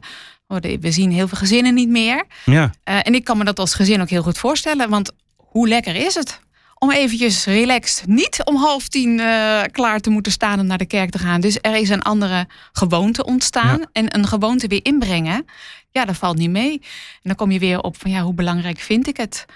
[0.80, 2.24] we zien heel veel gezinnen niet meer.
[2.44, 2.62] Ja.
[2.62, 5.12] Uh, en ik kan me dat als gezin ook heel goed voorstellen, want
[5.50, 6.40] hoe lekker is het?
[6.78, 10.86] Om eventjes relaxed, niet om half tien uh, klaar te moeten staan om naar de
[10.86, 11.40] kerk te gaan.
[11.40, 13.80] Dus er is een andere gewoonte ontstaan.
[13.92, 15.46] En een gewoonte weer inbrengen,
[15.90, 16.72] ja, dat valt niet mee.
[16.72, 19.46] En dan kom je weer op van ja, hoe belangrijk vind ik het?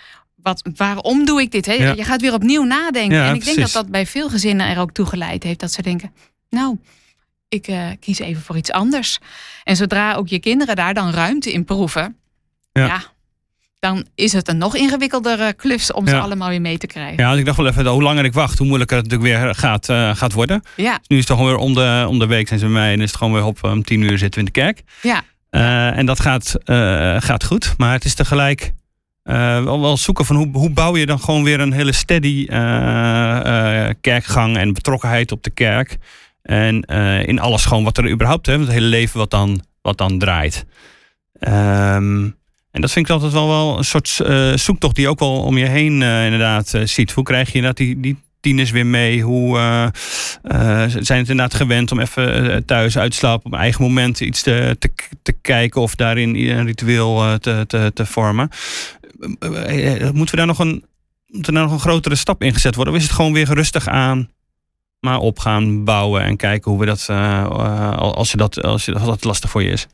[0.44, 1.66] wat, waarom doe ik dit?
[1.66, 1.72] Hè?
[1.72, 3.22] Je gaat weer opnieuw nadenken.
[3.22, 5.60] en ik denk dat dat bij veel gezinnen er ook toe geleid heeft.
[5.60, 6.12] Dat ze denken,
[6.50, 6.78] nou,
[7.48, 9.18] ik uh, kies even voor iets anders.
[9.62, 12.16] En zodra ook je kinderen daar dan ruimte in proeven.
[12.72, 13.02] ja,
[13.84, 17.16] dan is het een nog ingewikkeldere klus om ze allemaal weer mee te krijgen.
[17.16, 19.88] Ja, ik dacht wel even, hoe langer ik wacht, hoe moeilijker het natuurlijk weer gaat,
[19.88, 20.62] uh, gaat worden.
[20.76, 20.98] Ja.
[20.98, 22.92] Dus nu is het gewoon weer om de, om de week zijn ze bij mij
[22.92, 24.82] en is het gewoon weer op om tien uur zitten we in de kerk.
[25.02, 25.22] Ja.
[25.50, 28.72] Uh, en dat gaat, uh, gaat goed, maar het is tegelijk
[29.22, 32.46] wel, wel zoeken van hoe, hoe bouw je dan gewoon weer een hele steady
[34.00, 35.96] kerkgang en betrokkenheid op de kerk.
[36.42, 36.80] En
[37.26, 40.64] in alles gewoon wat er überhaupt, hè, het hele leven wat dan, wat dan draait.
[41.40, 42.42] Um,
[42.74, 45.42] en dat vind ik altijd wel, wel een soort uh, zoektocht die je ook wel
[45.42, 47.12] om je heen uh, inderdaad uh, ziet.
[47.12, 49.22] Hoe krijg je dat die, die tieners weer mee?
[49.22, 49.56] Hoe
[50.88, 54.76] zijn het inderdaad gewend om even thuis uit te slapen op eigen moment iets te,
[54.78, 54.90] te,
[55.22, 58.48] te kijken of daarin een ritueel te, te, te vormen?
[60.12, 60.84] Moeten we daar nog een,
[61.26, 62.94] moet er nou nog een grotere stap in gezet worden?
[62.94, 64.30] Of is het gewoon weer rustig aan
[65.00, 67.08] maar op gaan bouwen en kijken hoe we dat,
[67.98, 69.86] als, je dat, als, je, als dat lastig voor je is?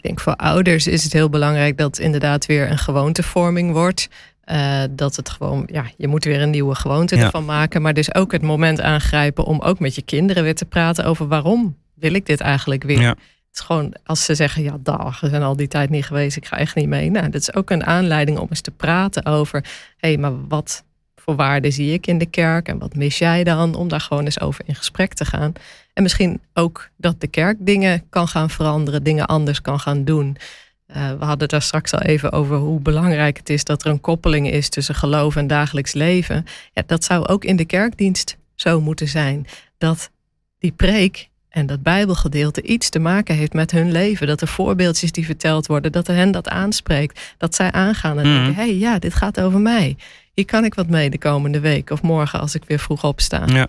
[0.00, 4.08] Ik denk voor ouders is het heel belangrijk dat inderdaad weer een gewoontevorming wordt.
[4.44, 7.82] Uh, dat het gewoon, ja, je moet weer een nieuwe gewoonte ervan maken.
[7.82, 11.28] Maar dus ook het moment aangrijpen om ook met je kinderen weer te praten over
[11.28, 13.08] waarom wil ik dit eigenlijk weer.
[13.08, 13.18] Het
[13.52, 16.46] is gewoon als ze zeggen, ja, dag, we zijn al die tijd niet geweest, ik
[16.46, 17.10] ga echt niet mee.
[17.10, 19.64] Nou, dat is ook een aanleiding om eens te praten over,
[19.96, 20.84] hé, hey, maar wat
[21.30, 23.74] voor waarden zie ik in de kerk en wat mis jij dan?
[23.74, 25.52] Om daar gewoon eens over in gesprek te gaan.
[25.92, 30.36] En misschien ook dat de kerk dingen kan gaan veranderen, dingen anders kan gaan doen.
[30.96, 34.00] Uh, we hadden daar straks al even over hoe belangrijk het is dat er een
[34.00, 36.44] koppeling is tussen geloof en dagelijks leven.
[36.72, 39.46] Ja, dat zou ook in de kerkdienst zo moeten zijn.
[39.78, 40.10] Dat
[40.58, 44.26] die preek en dat Bijbelgedeelte iets te maken heeft met hun leven.
[44.26, 47.34] Dat er voorbeeldjes die verteld worden, dat er hen dat aanspreekt.
[47.38, 48.60] Dat zij aangaan en denken: hé, mhm.
[48.60, 49.96] hey, ja, dit gaat over mij.
[50.34, 53.46] Hier kan ik wat mee de komende week of morgen als ik weer vroeg opsta.
[53.46, 53.68] Ja.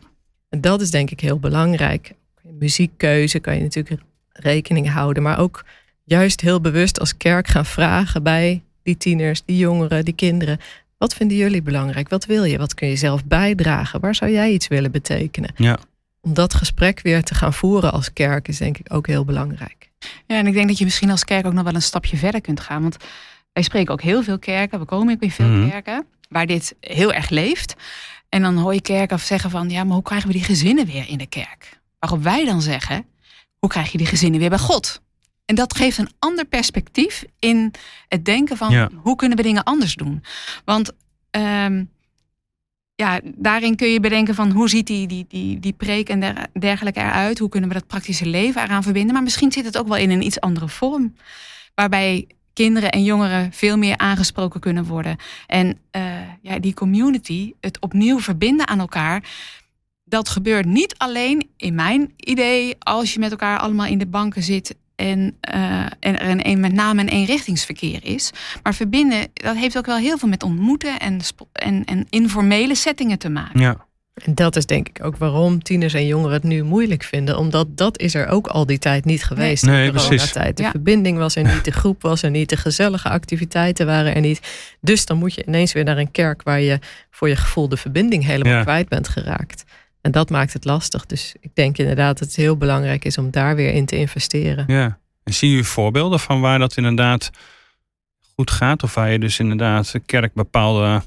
[0.49, 2.13] En dat is denk ik heel belangrijk.
[2.41, 4.01] Muziekkeuze kan je natuurlijk
[4.33, 5.65] rekening houden, maar ook
[6.03, 10.59] juist heel bewust als kerk gaan vragen bij die tieners, die jongeren, die kinderen.
[10.97, 12.09] Wat vinden jullie belangrijk?
[12.09, 12.57] Wat wil je?
[12.57, 13.99] Wat kun je zelf bijdragen?
[13.99, 15.53] Waar zou jij iets willen betekenen?
[15.55, 15.77] Ja.
[16.21, 19.89] Om dat gesprek weer te gaan voeren als kerk is denk ik ook heel belangrijk.
[20.27, 22.41] Ja, en ik denk dat je misschien als kerk ook nog wel een stapje verder
[22.41, 22.81] kunt gaan.
[22.81, 22.97] Want
[23.53, 24.79] wij spreken ook heel veel kerken.
[24.79, 25.69] We komen ook in veel mhm.
[25.69, 27.75] kerken waar dit heel erg leeft.
[28.29, 31.09] En dan hoor je kerken zeggen van, ja, maar hoe krijgen we die gezinnen weer
[31.09, 31.79] in de kerk?
[31.99, 33.05] Waarop wij dan zeggen,
[33.59, 35.01] hoe krijg je die gezinnen weer bij God?
[35.45, 37.73] En dat geeft een ander perspectief in
[38.07, 40.23] het denken van, hoe kunnen we dingen anders doen?
[40.65, 40.91] Want
[41.31, 41.89] um,
[42.95, 46.99] ja, daarin kun je bedenken van hoe ziet die, die, die, die preek en dergelijke
[46.99, 47.39] eruit?
[47.39, 49.13] Hoe kunnen we dat praktische leven eraan verbinden?
[49.13, 51.15] Maar misschien zit het ook wel in een iets andere vorm.
[51.75, 55.17] Waarbij kinderen en jongeren veel meer aangesproken kunnen worden.
[55.47, 56.03] En uh,
[56.41, 59.23] ja, die community, het opnieuw verbinden aan elkaar.
[60.03, 64.43] Dat gebeurt niet alleen in mijn idee als je met elkaar allemaal in de banken
[64.43, 68.31] zit en, uh, en er een, met name een eenrichtingsverkeer is.
[68.63, 71.19] Maar verbinden, dat heeft ook wel heel veel met ontmoeten en,
[71.51, 73.59] en, en informele settingen te maken.
[73.59, 73.85] Ja.
[74.25, 77.37] En dat is denk ik ook waarom tieners en jongeren het nu moeilijk vinden.
[77.37, 79.65] Omdat dat is er ook al die tijd niet geweest.
[79.65, 80.57] Nee, in de coronatijd.
[80.57, 84.21] De verbinding was er niet, de groep was er niet, de gezellige activiteiten waren er
[84.21, 84.41] niet.
[84.81, 86.79] Dus dan moet je ineens weer naar een kerk waar je
[87.09, 89.63] voor je gevoel de verbinding helemaal kwijt bent geraakt.
[90.01, 91.05] En dat maakt het lastig.
[91.05, 94.63] Dus ik denk inderdaad dat het heel belangrijk is om daar weer in te investeren.
[94.67, 94.99] Ja.
[95.23, 97.29] En zie je voorbeelden van waar dat inderdaad
[98.35, 98.83] goed gaat?
[98.83, 101.01] Of waar je dus inderdaad de kerk bepaalde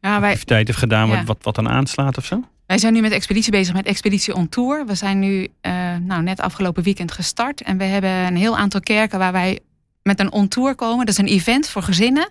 [0.00, 2.44] ja, wij, activiteit heeft gedaan wat, wat, wat dan aanslaat of zo?
[2.66, 4.86] Wij zijn nu met expeditie bezig met Expeditie on Tour.
[4.86, 7.62] We zijn nu uh, nou, net afgelopen weekend gestart.
[7.62, 9.58] En we hebben een heel aantal kerken waar wij
[10.02, 11.06] met een on tour komen.
[11.06, 12.30] Dat is een event voor gezinnen.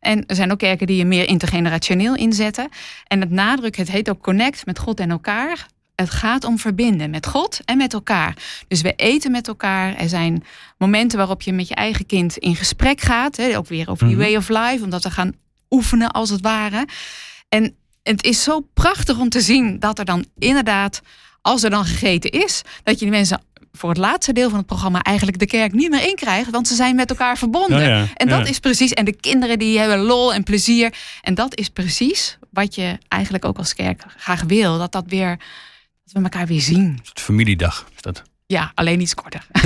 [0.00, 2.68] En er zijn ook kerken die je meer intergenerationeel inzetten.
[3.06, 5.66] En het nadruk, het heet ook Connect met God en elkaar.
[5.94, 8.36] Het gaat om verbinden met God en met elkaar.
[8.68, 9.96] Dus we eten met elkaar.
[9.96, 10.44] Er zijn
[10.78, 13.36] momenten waarop je met je eigen kind in gesprek gaat.
[13.36, 14.24] Hè, ook weer over die mhm.
[14.24, 15.32] way of life, omdat we gaan
[15.70, 16.88] oefenen als het ware.
[17.48, 21.00] En het is zo prachtig om te zien dat er dan inderdaad,
[21.40, 23.40] als er dan gegeten is, dat je die mensen
[23.72, 26.74] voor het laatste deel van het programma eigenlijk de kerk niet meer inkrijgt, want ze
[26.74, 28.14] zijn met elkaar verbonden.
[28.14, 30.94] en dat is precies, en de kinderen die hebben lol en plezier.
[31.20, 35.38] En dat is precies wat je eigenlijk ook als kerk graag wil, dat dat weer,
[36.04, 36.98] dat we elkaar weer zien.
[37.04, 38.22] Het familiedag is dat.
[38.46, 39.46] Ja, alleen iets korter.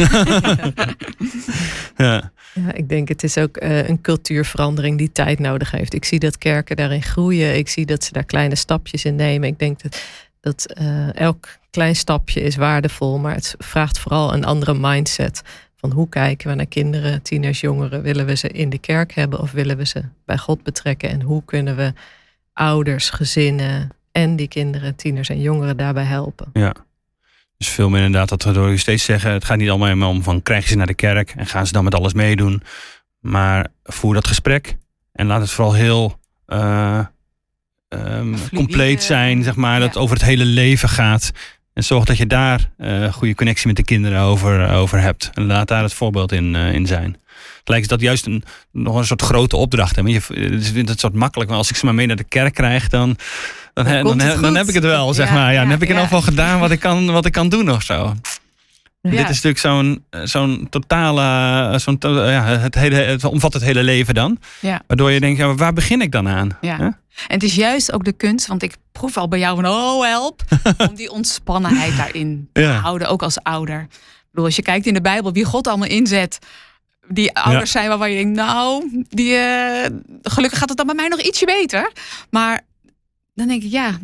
[1.96, 2.32] ja.
[2.54, 5.94] ja, ik denk het is ook uh, een cultuurverandering die tijd nodig heeft.
[5.94, 7.56] Ik zie dat kerken daarin groeien.
[7.56, 9.48] Ik zie dat ze daar kleine stapjes in nemen.
[9.48, 10.02] Ik denk dat,
[10.40, 15.42] dat uh, elk klein stapje is waardevol, maar het vraagt vooral een andere mindset
[15.76, 18.02] Van hoe kijken we naar kinderen, tieners, jongeren?
[18.02, 21.10] Willen we ze in de kerk hebben of willen we ze bij God betrekken?
[21.10, 21.92] En hoe kunnen we
[22.52, 26.50] ouders, gezinnen en die kinderen, tieners en jongeren daarbij helpen?
[26.52, 26.74] Ja.
[27.58, 30.42] Dus veel meer inderdaad dat we door steeds zeggen: het gaat niet allemaal om van
[30.42, 32.62] krijg je ze naar de kerk en gaan ze dan met alles meedoen.
[33.20, 34.76] Maar voer dat gesprek
[35.12, 37.04] en laat het vooral heel uh,
[37.88, 39.78] um, compleet zijn, zeg maar.
[39.80, 41.30] Dat het over het hele leven gaat.
[41.78, 45.30] En zorg dat je daar uh, goede connectie met de kinderen over, over hebt.
[45.34, 47.16] En laat daar het voorbeeld in, uh, in zijn.
[47.58, 49.96] Het lijkt dat juist een, nog een soort grote opdracht.
[49.96, 50.02] Hè?
[50.02, 50.20] Je
[50.60, 53.16] vindt het soort makkelijk, maar als ik ze maar mee naar de kerk krijg, dan,
[53.74, 55.44] dan, dan, dan, dan heb ik het wel, zeg ja, maar.
[55.44, 57.48] Ja, ja, dan heb ik in ieder geval gedaan wat ik kan, wat ik kan
[57.48, 58.14] doen of zo.
[59.10, 64.14] Dit is natuurlijk zo'n zo'n totale, zo'n, ja, het, hele, het omvat het hele leven
[64.14, 64.38] dan.
[64.60, 64.82] Ja.
[64.86, 66.58] Waardoor je denkt, ja, waar begin ik dan aan?
[66.60, 66.78] Ja.
[66.78, 70.04] En het is juist ook de kunst, want ik proef al bij jou van, oh
[70.04, 70.42] help,
[70.88, 73.80] om die ontspannenheid daarin te houden, ook als ouder.
[73.80, 76.38] Ik bedoel, als je kijkt in de Bijbel, wie God allemaal inzet,
[77.08, 79.86] die ouders zijn waarvan je denkt, nou, die, uh,
[80.22, 81.92] gelukkig gaat het dan bij mij nog ietsje beter.
[82.30, 82.60] Maar
[83.34, 83.98] dan denk ik, ja,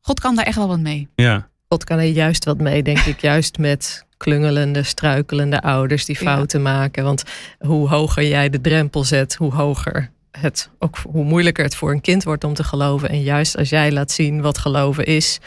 [0.00, 1.08] God kan daar echt wel wat mee.
[1.14, 1.48] Ja.
[1.68, 3.20] God kan er juist wat mee, denk ik.
[3.20, 7.04] Juist met klungelende, struikelende ouders die fouten maken.
[7.04, 7.22] Want
[7.58, 12.00] hoe hoger jij de drempel zet, hoe hoger het, ook hoe moeilijker het voor een
[12.00, 13.08] kind wordt om te geloven.
[13.08, 15.38] En juist als jij laat zien wat geloven is,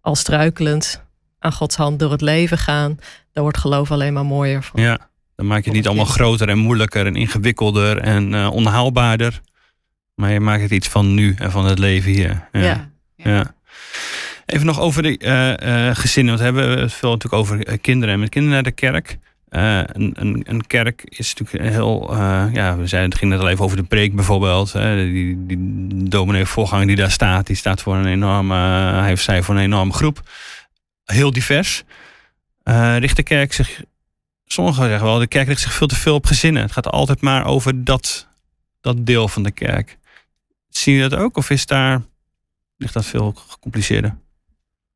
[0.00, 1.02] al struikelend
[1.38, 2.98] aan Gods hand door het leven gaan,
[3.32, 4.62] dan wordt geloof alleen maar mooier.
[4.62, 4.82] Van.
[4.82, 9.40] Ja, dan maak je het niet allemaal groter en moeilijker en ingewikkelder en uh, onhaalbaarder.
[10.14, 12.48] Maar je maakt het iets van nu en van het leven hier.
[12.52, 12.60] ja.
[12.60, 12.90] ja.
[13.16, 13.54] ja.
[14.50, 16.38] Even nog over de uh, uh, gezinnen.
[16.38, 19.18] Want we hebben veel natuurlijk over eh, kinderen en met kinderen naar de kerk.
[19.48, 22.16] een, een, een, kerk is natuurlijk heel.
[22.52, 24.72] ja, we zeiden, het ging net al even over de preek bijvoorbeeld.
[24.72, 28.54] die, die dominee voorganger die daar staat, die staat voor een enorme.
[28.98, 30.20] hij heeft zij voor een enorme groep.
[31.04, 31.82] Heel divers.
[32.98, 33.82] richt de kerk zich.
[34.44, 36.62] Sommigen zeggen wel, de kerk richt zich veel te veel op gezinnen.
[36.62, 38.26] Het gaat altijd maar over dat,
[38.80, 39.98] dat deel van de kerk.
[40.68, 41.36] Zie je dat ook?
[41.36, 42.02] Of is daar,
[42.76, 44.16] ligt dat veel gecompliceerder?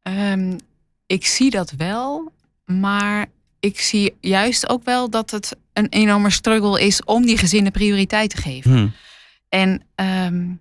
[0.08, 0.58] Um,
[1.06, 2.32] ik zie dat wel,
[2.64, 3.26] maar
[3.60, 8.30] ik zie juist ook wel dat het een enorme struggle is om die gezinnen prioriteit
[8.30, 8.72] te geven.
[8.72, 8.92] Hmm.
[9.48, 10.60] En um,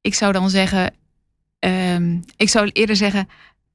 [0.00, 0.94] ik zou dan zeggen,
[1.58, 3.28] um, ik zou eerder zeggen,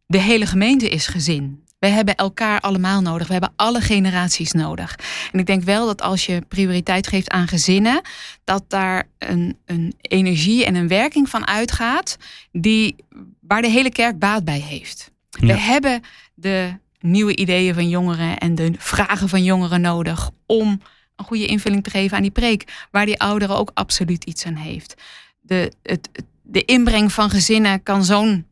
[0.06, 1.64] de hele gemeente is gezin.
[1.82, 3.28] We hebben elkaar allemaal nodig.
[3.28, 4.96] We hebben alle generaties nodig.
[5.32, 8.02] En ik denk wel dat als je prioriteit geeft aan gezinnen,
[8.44, 12.18] dat daar een, een energie en een werking van uitgaat
[12.52, 12.96] die,
[13.40, 15.12] waar de hele kerk baat bij heeft.
[15.30, 16.02] We hebben
[16.34, 20.82] de nieuwe ideeën van jongeren en de vragen van jongeren nodig om
[21.16, 24.56] een goede invulling te geven aan die preek, waar die ouderen ook absoluut iets aan
[24.56, 25.02] heeft.
[25.40, 26.10] De, het,
[26.42, 28.46] de inbreng van gezinnen kan zo'n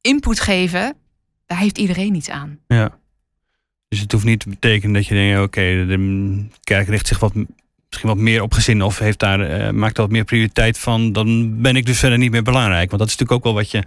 [0.00, 0.96] input geven
[1.52, 2.58] daar heeft iedereen iets aan.
[2.66, 2.98] Ja.
[3.88, 7.32] Dus het hoeft niet te betekenen dat je denkt, oké, de kerk richt zich wat,
[7.88, 11.12] misschien wat meer op gezin of heeft daar, uh, maakt wat meer prioriteit van.
[11.12, 12.90] Dan ben ik dus verder niet meer belangrijk.
[12.90, 13.82] Want dat is natuurlijk ook wel wat je.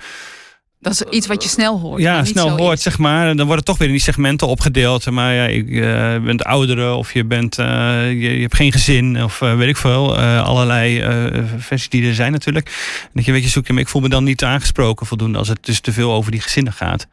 [0.80, 2.02] Dat is iets wat je snel hoort.
[2.02, 3.28] Ja, snel hoort, zeg maar.
[3.28, 5.10] En dan worden toch weer in die segmenten opgedeeld.
[5.10, 7.66] Maar ja, je uh, bent ouderen of je, bent, uh,
[8.10, 10.18] je, je, hebt geen gezin of weet ik veel.
[10.18, 11.04] allerlei
[11.58, 12.68] versies die er zijn natuurlijk.
[13.02, 15.48] En dat je weet je zoekt, maar ik voel me dan niet aangesproken voldoende als
[15.48, 17.08] het dus te veel over die gezinnen gaat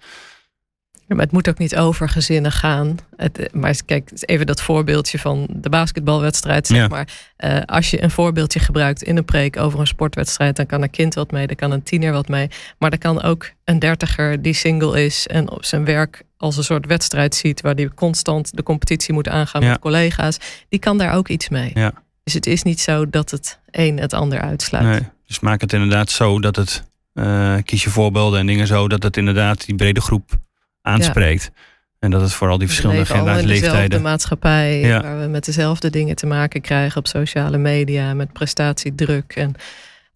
[1.15, 2.97] maar het moet ook niet over gezinnen gaan.
[3.17, 6.67] Het, eh, maar kijk, even dat voorbeeldje van de basketbalwedstrijd.
[6.67, 7.09] Zeg maar.
[7.45, 10.91] Uh, als je een voorbeeldje gebruikt in een preek over een sportwedstrijd, dan kan een
[10.91, 12.49] kind wat mee, dan kan een tiener wat mee.
[12.79, 16.65] Maar dan kan ook een dertiger die single is en op zijn werk als een
[16.65, 21.15] soort wedstrijd ziet, waar die constant de competitie moet aangaan met collega's, die kan daar
[21.15, 21.71] ook iets mee.
[21.75, 21.93] Ja.
[22.25, 24.85] Dus het is niet zo dat het een het ander uitsluit.
[24.85, 26.83] Nee, dus maak het inderdaad zo dat het,
[27.15, 30.41] uh, kies je voorbeelden en dingen zo, dat het inderdaad die brede groep
[30.83, 31.51] aanspreekt.
[31.99, 33.91] En dat het vooral die verschillende generaties leeftijden.
[33.91, 39.37] De maatschappij, waar we met dezelfde dingen te maken krijgen op sociale media, met prestatiedruk
[39.37, 39.55] en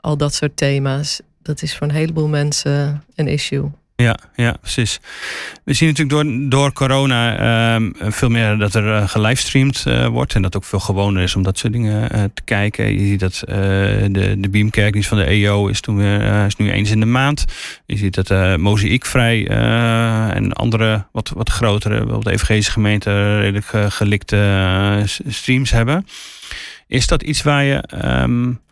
[0.01, 1.21] al dat soort thema's.
[1.43, 3.71] Dat is voor een heleboel mensen een issue.
[3.97, 5.01] Ja, ja, precies.
[5.65, 7.41] We zien natuurlijk door, door corona
[7.79, 10.35] uh, veel meer dat er uh, gelivestreamd uh, wordt.
[10.35, 12.93] En dat ook veel gewoner is om dat soort dingen uh, te kijken.
[12.93, 16.91] Je ziet dat de, de Beamkerk, van de EO, is, toen weer, is nu eens
[16.91, 17.45] in de maand.
[17.87, 19.47] Je ziet dat uh, Mozaïekvrij
[20.35, 26.07] en andere wat, wat grotere, bijvoorbeeld de evangelische gemeenten, redelijk gelikte streams hebben.
[26.87, 27.85] Is dat iets waar je...
[28.05, 28.65] Um,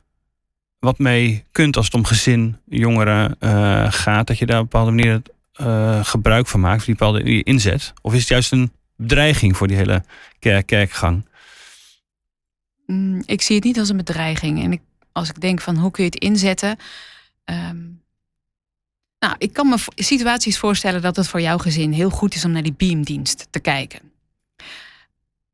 [0.84, 4.68] wat mee kunt als het om gezin, jongeren uh, gaat, dat je daar op een
[4.70, 5.22] bepaalde manier
[5.60, 7.92] uh, gebruik van maakt, die bepaalde inzet?
[8.02, 10.04] Of is het juist een bedreiging voor die hele
[10.38, 11.26] kerk kerkgang?
[12.86, 14.62] Mm, ik zie het niet als een bedreiging.
[14.62, 14.80] En ik,
[15.12, 16.78] als ik denk van hoe kun je het inzetten.
[17.44, 18.02] Um,
[19.18, 22.50] nou, ik kan me situaties voorstellen dat het voor jouw gezin heel goed is om
[22.50, 24.00] naar die beamdienst te kijken.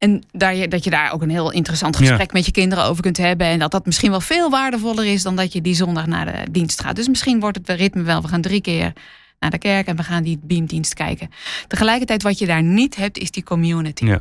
[0.01, 3.03] En daar je, dat je daar ook een heel interessant gesprek met je kinderen over
[3.03, 3.47] kunt hebben.
[3.47, 6.51] En dat dat misschien wel veel waardevoller is dan dat je die zondag naar de
[6.51, 6.97] dienst gaat.
[6.97, 8.23] Dus misschien wordt het ritme wel.
[8.23, 8.93] We gaan drie keer
[9.39, 11.31] naar de kerk en we gaan die beamdienst kijken.
[11.67, 14.05] Tegelijkertijd wat je daar niet hebt is die community.
[14.05, 14.21] Ja.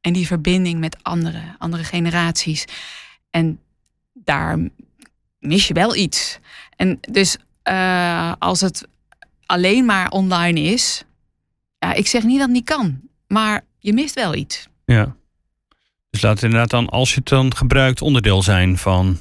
[0.00, 2.64] En die verbinding met andere, andere generaties.
[3.30, 3.60] En
[4.12, 4.58] daar
[5.38, 6.38] mis je wel iets.
[6.76, 7.36] En dus
[7.68, 8.86] uh, als het
[9.46, 11.04] alleen maar online is.
[11.78, 13.00] Ja, ik zeg niet dat het niet kan.
[13.26, 14.68] Maar je mist wel iets.
[14.86, 15.16] Ja.
[16.10, 19.18] Dus laat het inderdaad dan, als je het dan gebruikt, onderdeel zijn van.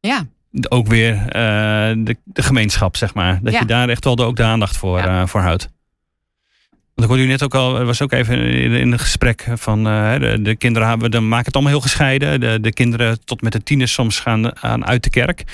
[0.00, 0.26] Ja.
[0.68, 3.38] Ook weer uh, de, de gemeenschap, zeg maar.
[3.42, 5.20] Dat je daar echt wel de, ook de aandacht voor, ja.
[5.20, 5.68] uh, voor houdt.
[6.94, 8.38] Want ik hoorde u net ook al, was ook even
[8.72, 12.40] in een gesprek van uh, de, de, kinderen hebben, dan maken het allemaal heel gescheiden.
[12.40, 15.44] De, de kinderen tot met de tieners soms gaan aan uit de kerk.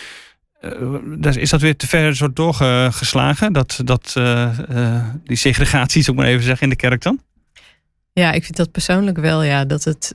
[0.60, 3.52] Uh, is dat weer te ver soort doorgeslagen?
[3.52, 7.20] Dat, dat, uh, die segregatie, zou ik maar even zeggen, in de kerk dan?
[8.20, 9.64] Ja, ik vind dat persoonlijk wel, ja.
[9.64, 10.12] Dat het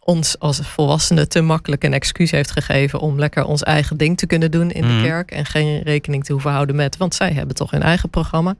[0.00, 4.26] ons als volwassenen te makkelijk een excuus heeft gegeven om lekker ons eigen ding te
[4.26, 5.02] kunnen doen in de mhm.
[5.02, 5.30] kerk.
[5.30, 8.56] En geen rekening te hoeven houden met, want zij hebben toch hun eigen programma.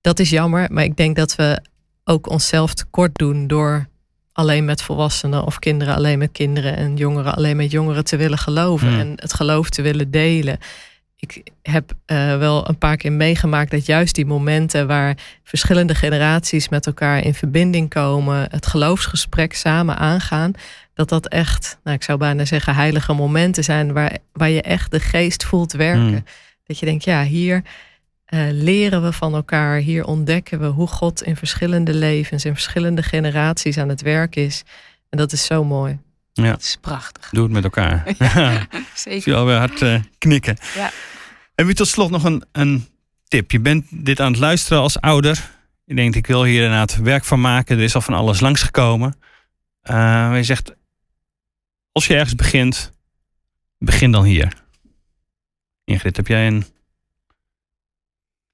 [0.00, 1.60] Dat is jammer, maar ik denk dat we
[2.04, 3.88] ook onszelf tekort doen door
[4.32, 8.38] alleen met volwassenen of kinderen alleen met kinderen en jongeren alleen met jongeren te willen
[8.38, 9.00] geloven hmm.
[9.00, 10.58] en het geloof te willen delen.
[11.20, 16.68] Ik heb uh, wel een paar keer meegemaakt dat juist die momenten waar verschillende generaties
[16.68, 20.52] met elkaar in verbinding komen, het geloofsgesprek samen aangaan,
[20.94, 24.90] dat dat echt, nou, ik zou bijna zeggen, heilige momenten zijn waar, waar je echt
[24.90, 26.06] de geest voelt werken.
[26.06, 26.24] Hmm.
[26.64, 27.62] Dat je denkt, ja, hier
[28.28, 29.78] uh, leren we van elkaar.
[29.78, 34.64] Hier ontdekken we hoe God in verschillende levens, in verschillende generaties aan het werk is.
[35.08, 35.98] En dat is zo mooi.
[36.42, 36.50] Ja.
[36.50, 37.28] Dat is prachtig.
[37.30, 38.04] Doe het met elkaar.
[38.18, 39.22] Ja, zeker.
[39.22, 40.56] Zie alweer hard uh, knikken.
[40.74, 40.90] Ja.
[41.54, 42.88] En wie tot slot nog een, een
[43.28, 43.50] tip.
[43.50, 45.50] Je bent dit aan het luisteren als ouder.
[45.84, 47.76] Je denkt, ik wil hier inderdaad werk van maken.
[47.76, 49.16] Er is al van alles langsgekomen.
[49.90, 50.74] Uh, je zegt,
[51.92, 52.92] als je ergens begint,
[53.78, 54.52] begin dan hier.
[55.84, 56.64] Ingrid, heb jij een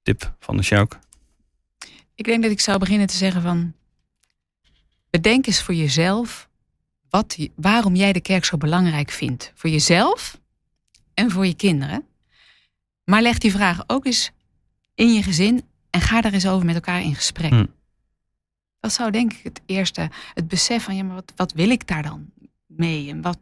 [0.02, 0.98] tip van de Sjouk?
[2.14, 3.74] Ik denk dat ik zou beginnen te zeggen van...
[5.10, 6.48] Bedenk eens voor jezelf
[7.16, 9.52] wat, waarom jij de kerk zo belangrijk vindt.
[9.54, 10.40] Voor jezelf
[11.14, 12.06] en voor je kinderen.
[13.04, 14.30] Maar leg die vraag ook eens
[14.94, 17.50] in je gezin en ga daar eens over met elkaar in gesprek.
[17.50, 17.66] Hm.
[18.80, 21.86] Dat zou denk ik het eerste, het besef van ja, maar wat, wat wil ik
[21.86, 22.30] daar dan
[22.66, 23.10] mee?
[23.10, 23.38] En wat,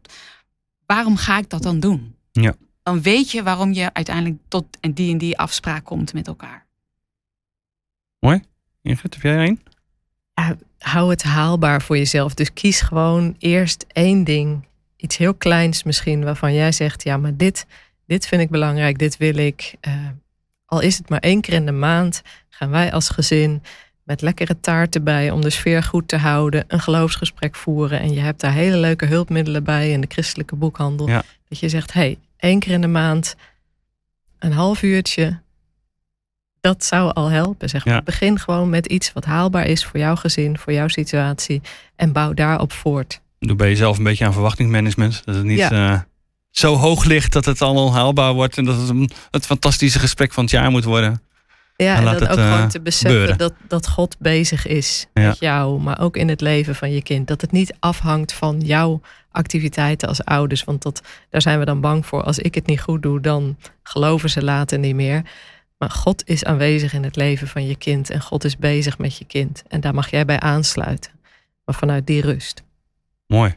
[0.85, 2.15] waarom ga ik dat dan doen?
[2.31, 6.65] Ja dan weet je waarom je uiteindelijk tot die en die afspraak komt met elkaar.
[8.19, 8.43] Mooi.
[8.81, 9.63] Ingrid, heb jij een?
[10.33, 12.33] Ja, hou het haalbaar voor jezelf.
[12.33, 14.65] Dus kies gewoon eerst één ding.
[14.97, 17.65] Iets heel kleins misschien, waarvan jij zegt: ja, maar dit,
[18.05, 19.75] dit vind ik belangrijk, dit wil ik.
[19.87, 19.93] Uh,
[20.65, 23.61] al is het maar één keer in de maand, gaan wij als gezin
[24.03, 27.99] met lekkere taart erbij om de sfeer goed te houden, een geloofsgesprek voeren.
[27.99, 31.07] En je hebt daar hele leuke hulpmiddelen bij in de christelijke boekhandel.
[31.49, 33.35] Dat je zegt: hey, één keer in de maand
[34.39, 35.41] een half uurtje.
[36.63, 37.69] Dat zou al helpen.
[37.69, 38.03] Zeg maar.
[38.03, 41.61] Begin gewoon met iets wat haalbaar is voor jouw gezin, voor jouw situatie.
[41.95, 43.21] En bouw daarop voort.
[43.39, 45.21] Doe bij jezelf een beetje aan verwachtingsmanagement.
[45.25, 45.99] Dat het niet eh,
[46.49, 48.57] zo hoog ligt dat het allemaal haalbaar wordt.
[48.57, 51.21] En dat het een, het fantastische gesprek van het jaar moet worden.
[51.75, 55.81] Ja, en, dat ook gewoon eh, te beseffen dat, dat God bezig is met jou,
[55.81, 57.27] maar ook in het leven van je kind.
[57.27, 59.01] Dat het niet afhangt van jouw
[59.31, 60.63] activiteiten als ouders.
[60.63, 62.23] Want dat, daar zijn we dan bang voor.
[62.23, 65.23] Als ik het niet goed doe, dan geloven ze later niet meer.
[65.83, 68.09] Maar God is aanwezig in het leven van je kind.
[68.09, 69.63] En God is bezig met je kind.
[69.67, 71.11] En daar mag jij bij aansluiten.
[71.65, 72.63] Maar vanuit die rust.
[73.27, 73.55] Mooi.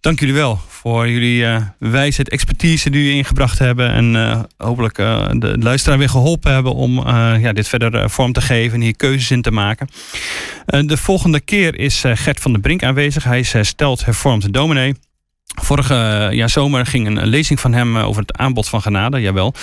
[0.00, 3.90] Dank jullie wel voor jullie uh, wijsheid, expertise die jullie ingebracht hebben.
[3.90, 8.40] En uh, hopelijk uh, de luisteraar weer geholpen hebben om ja, dit verder vorm te
[8.40, 9.88] geven en hier keuzes in te maken.
[10.64, 13.24] de volgende keer is Gert van der Brink aanwezig.
[13.24, 14.94] Hij is hersteld hervormd dominee.
[15.54, 19.20] Vorige eh, jaar zomer ging een lezing van hem eh, over het aanbod van genade.
[19.20, 19.54] Jawel.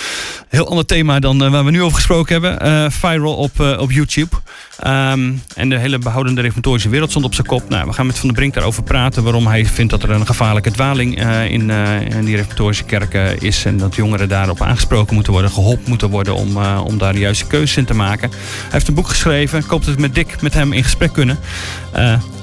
[0.48, 2.92] Heel ander thema dan eh, waar we nu over gesproken hebben.
[2.92, 4.36] viral op, op YouTube.
[4.78, 7.68] Ehm, en de hele behoudende reformatorische wereld stond op zijn kop.
[7.68, 9.22] Nou, we gaan met Van der Brink daarover praten.
[9.22, 13.64] Waarom hij vindt dat er een gevaarlijke dwaling in, in die reformatorische kerken is.
[13.64, 15.50] En dat jongeren daarop aangesproken moeten worden.
[15.50, 18.30] Geholpen moeten worden om, om daar de juiste keuzes in te maken.
[18.30, 19.58] Hij heeft een boek geschreven.
[19.58, 21.38] Ik hoop dat we met Dick met hem in gesprek kunnen.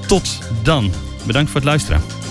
[0.08, 0.91] tot dan.
[1.26, 2.29] Bedankt voor het luisteren.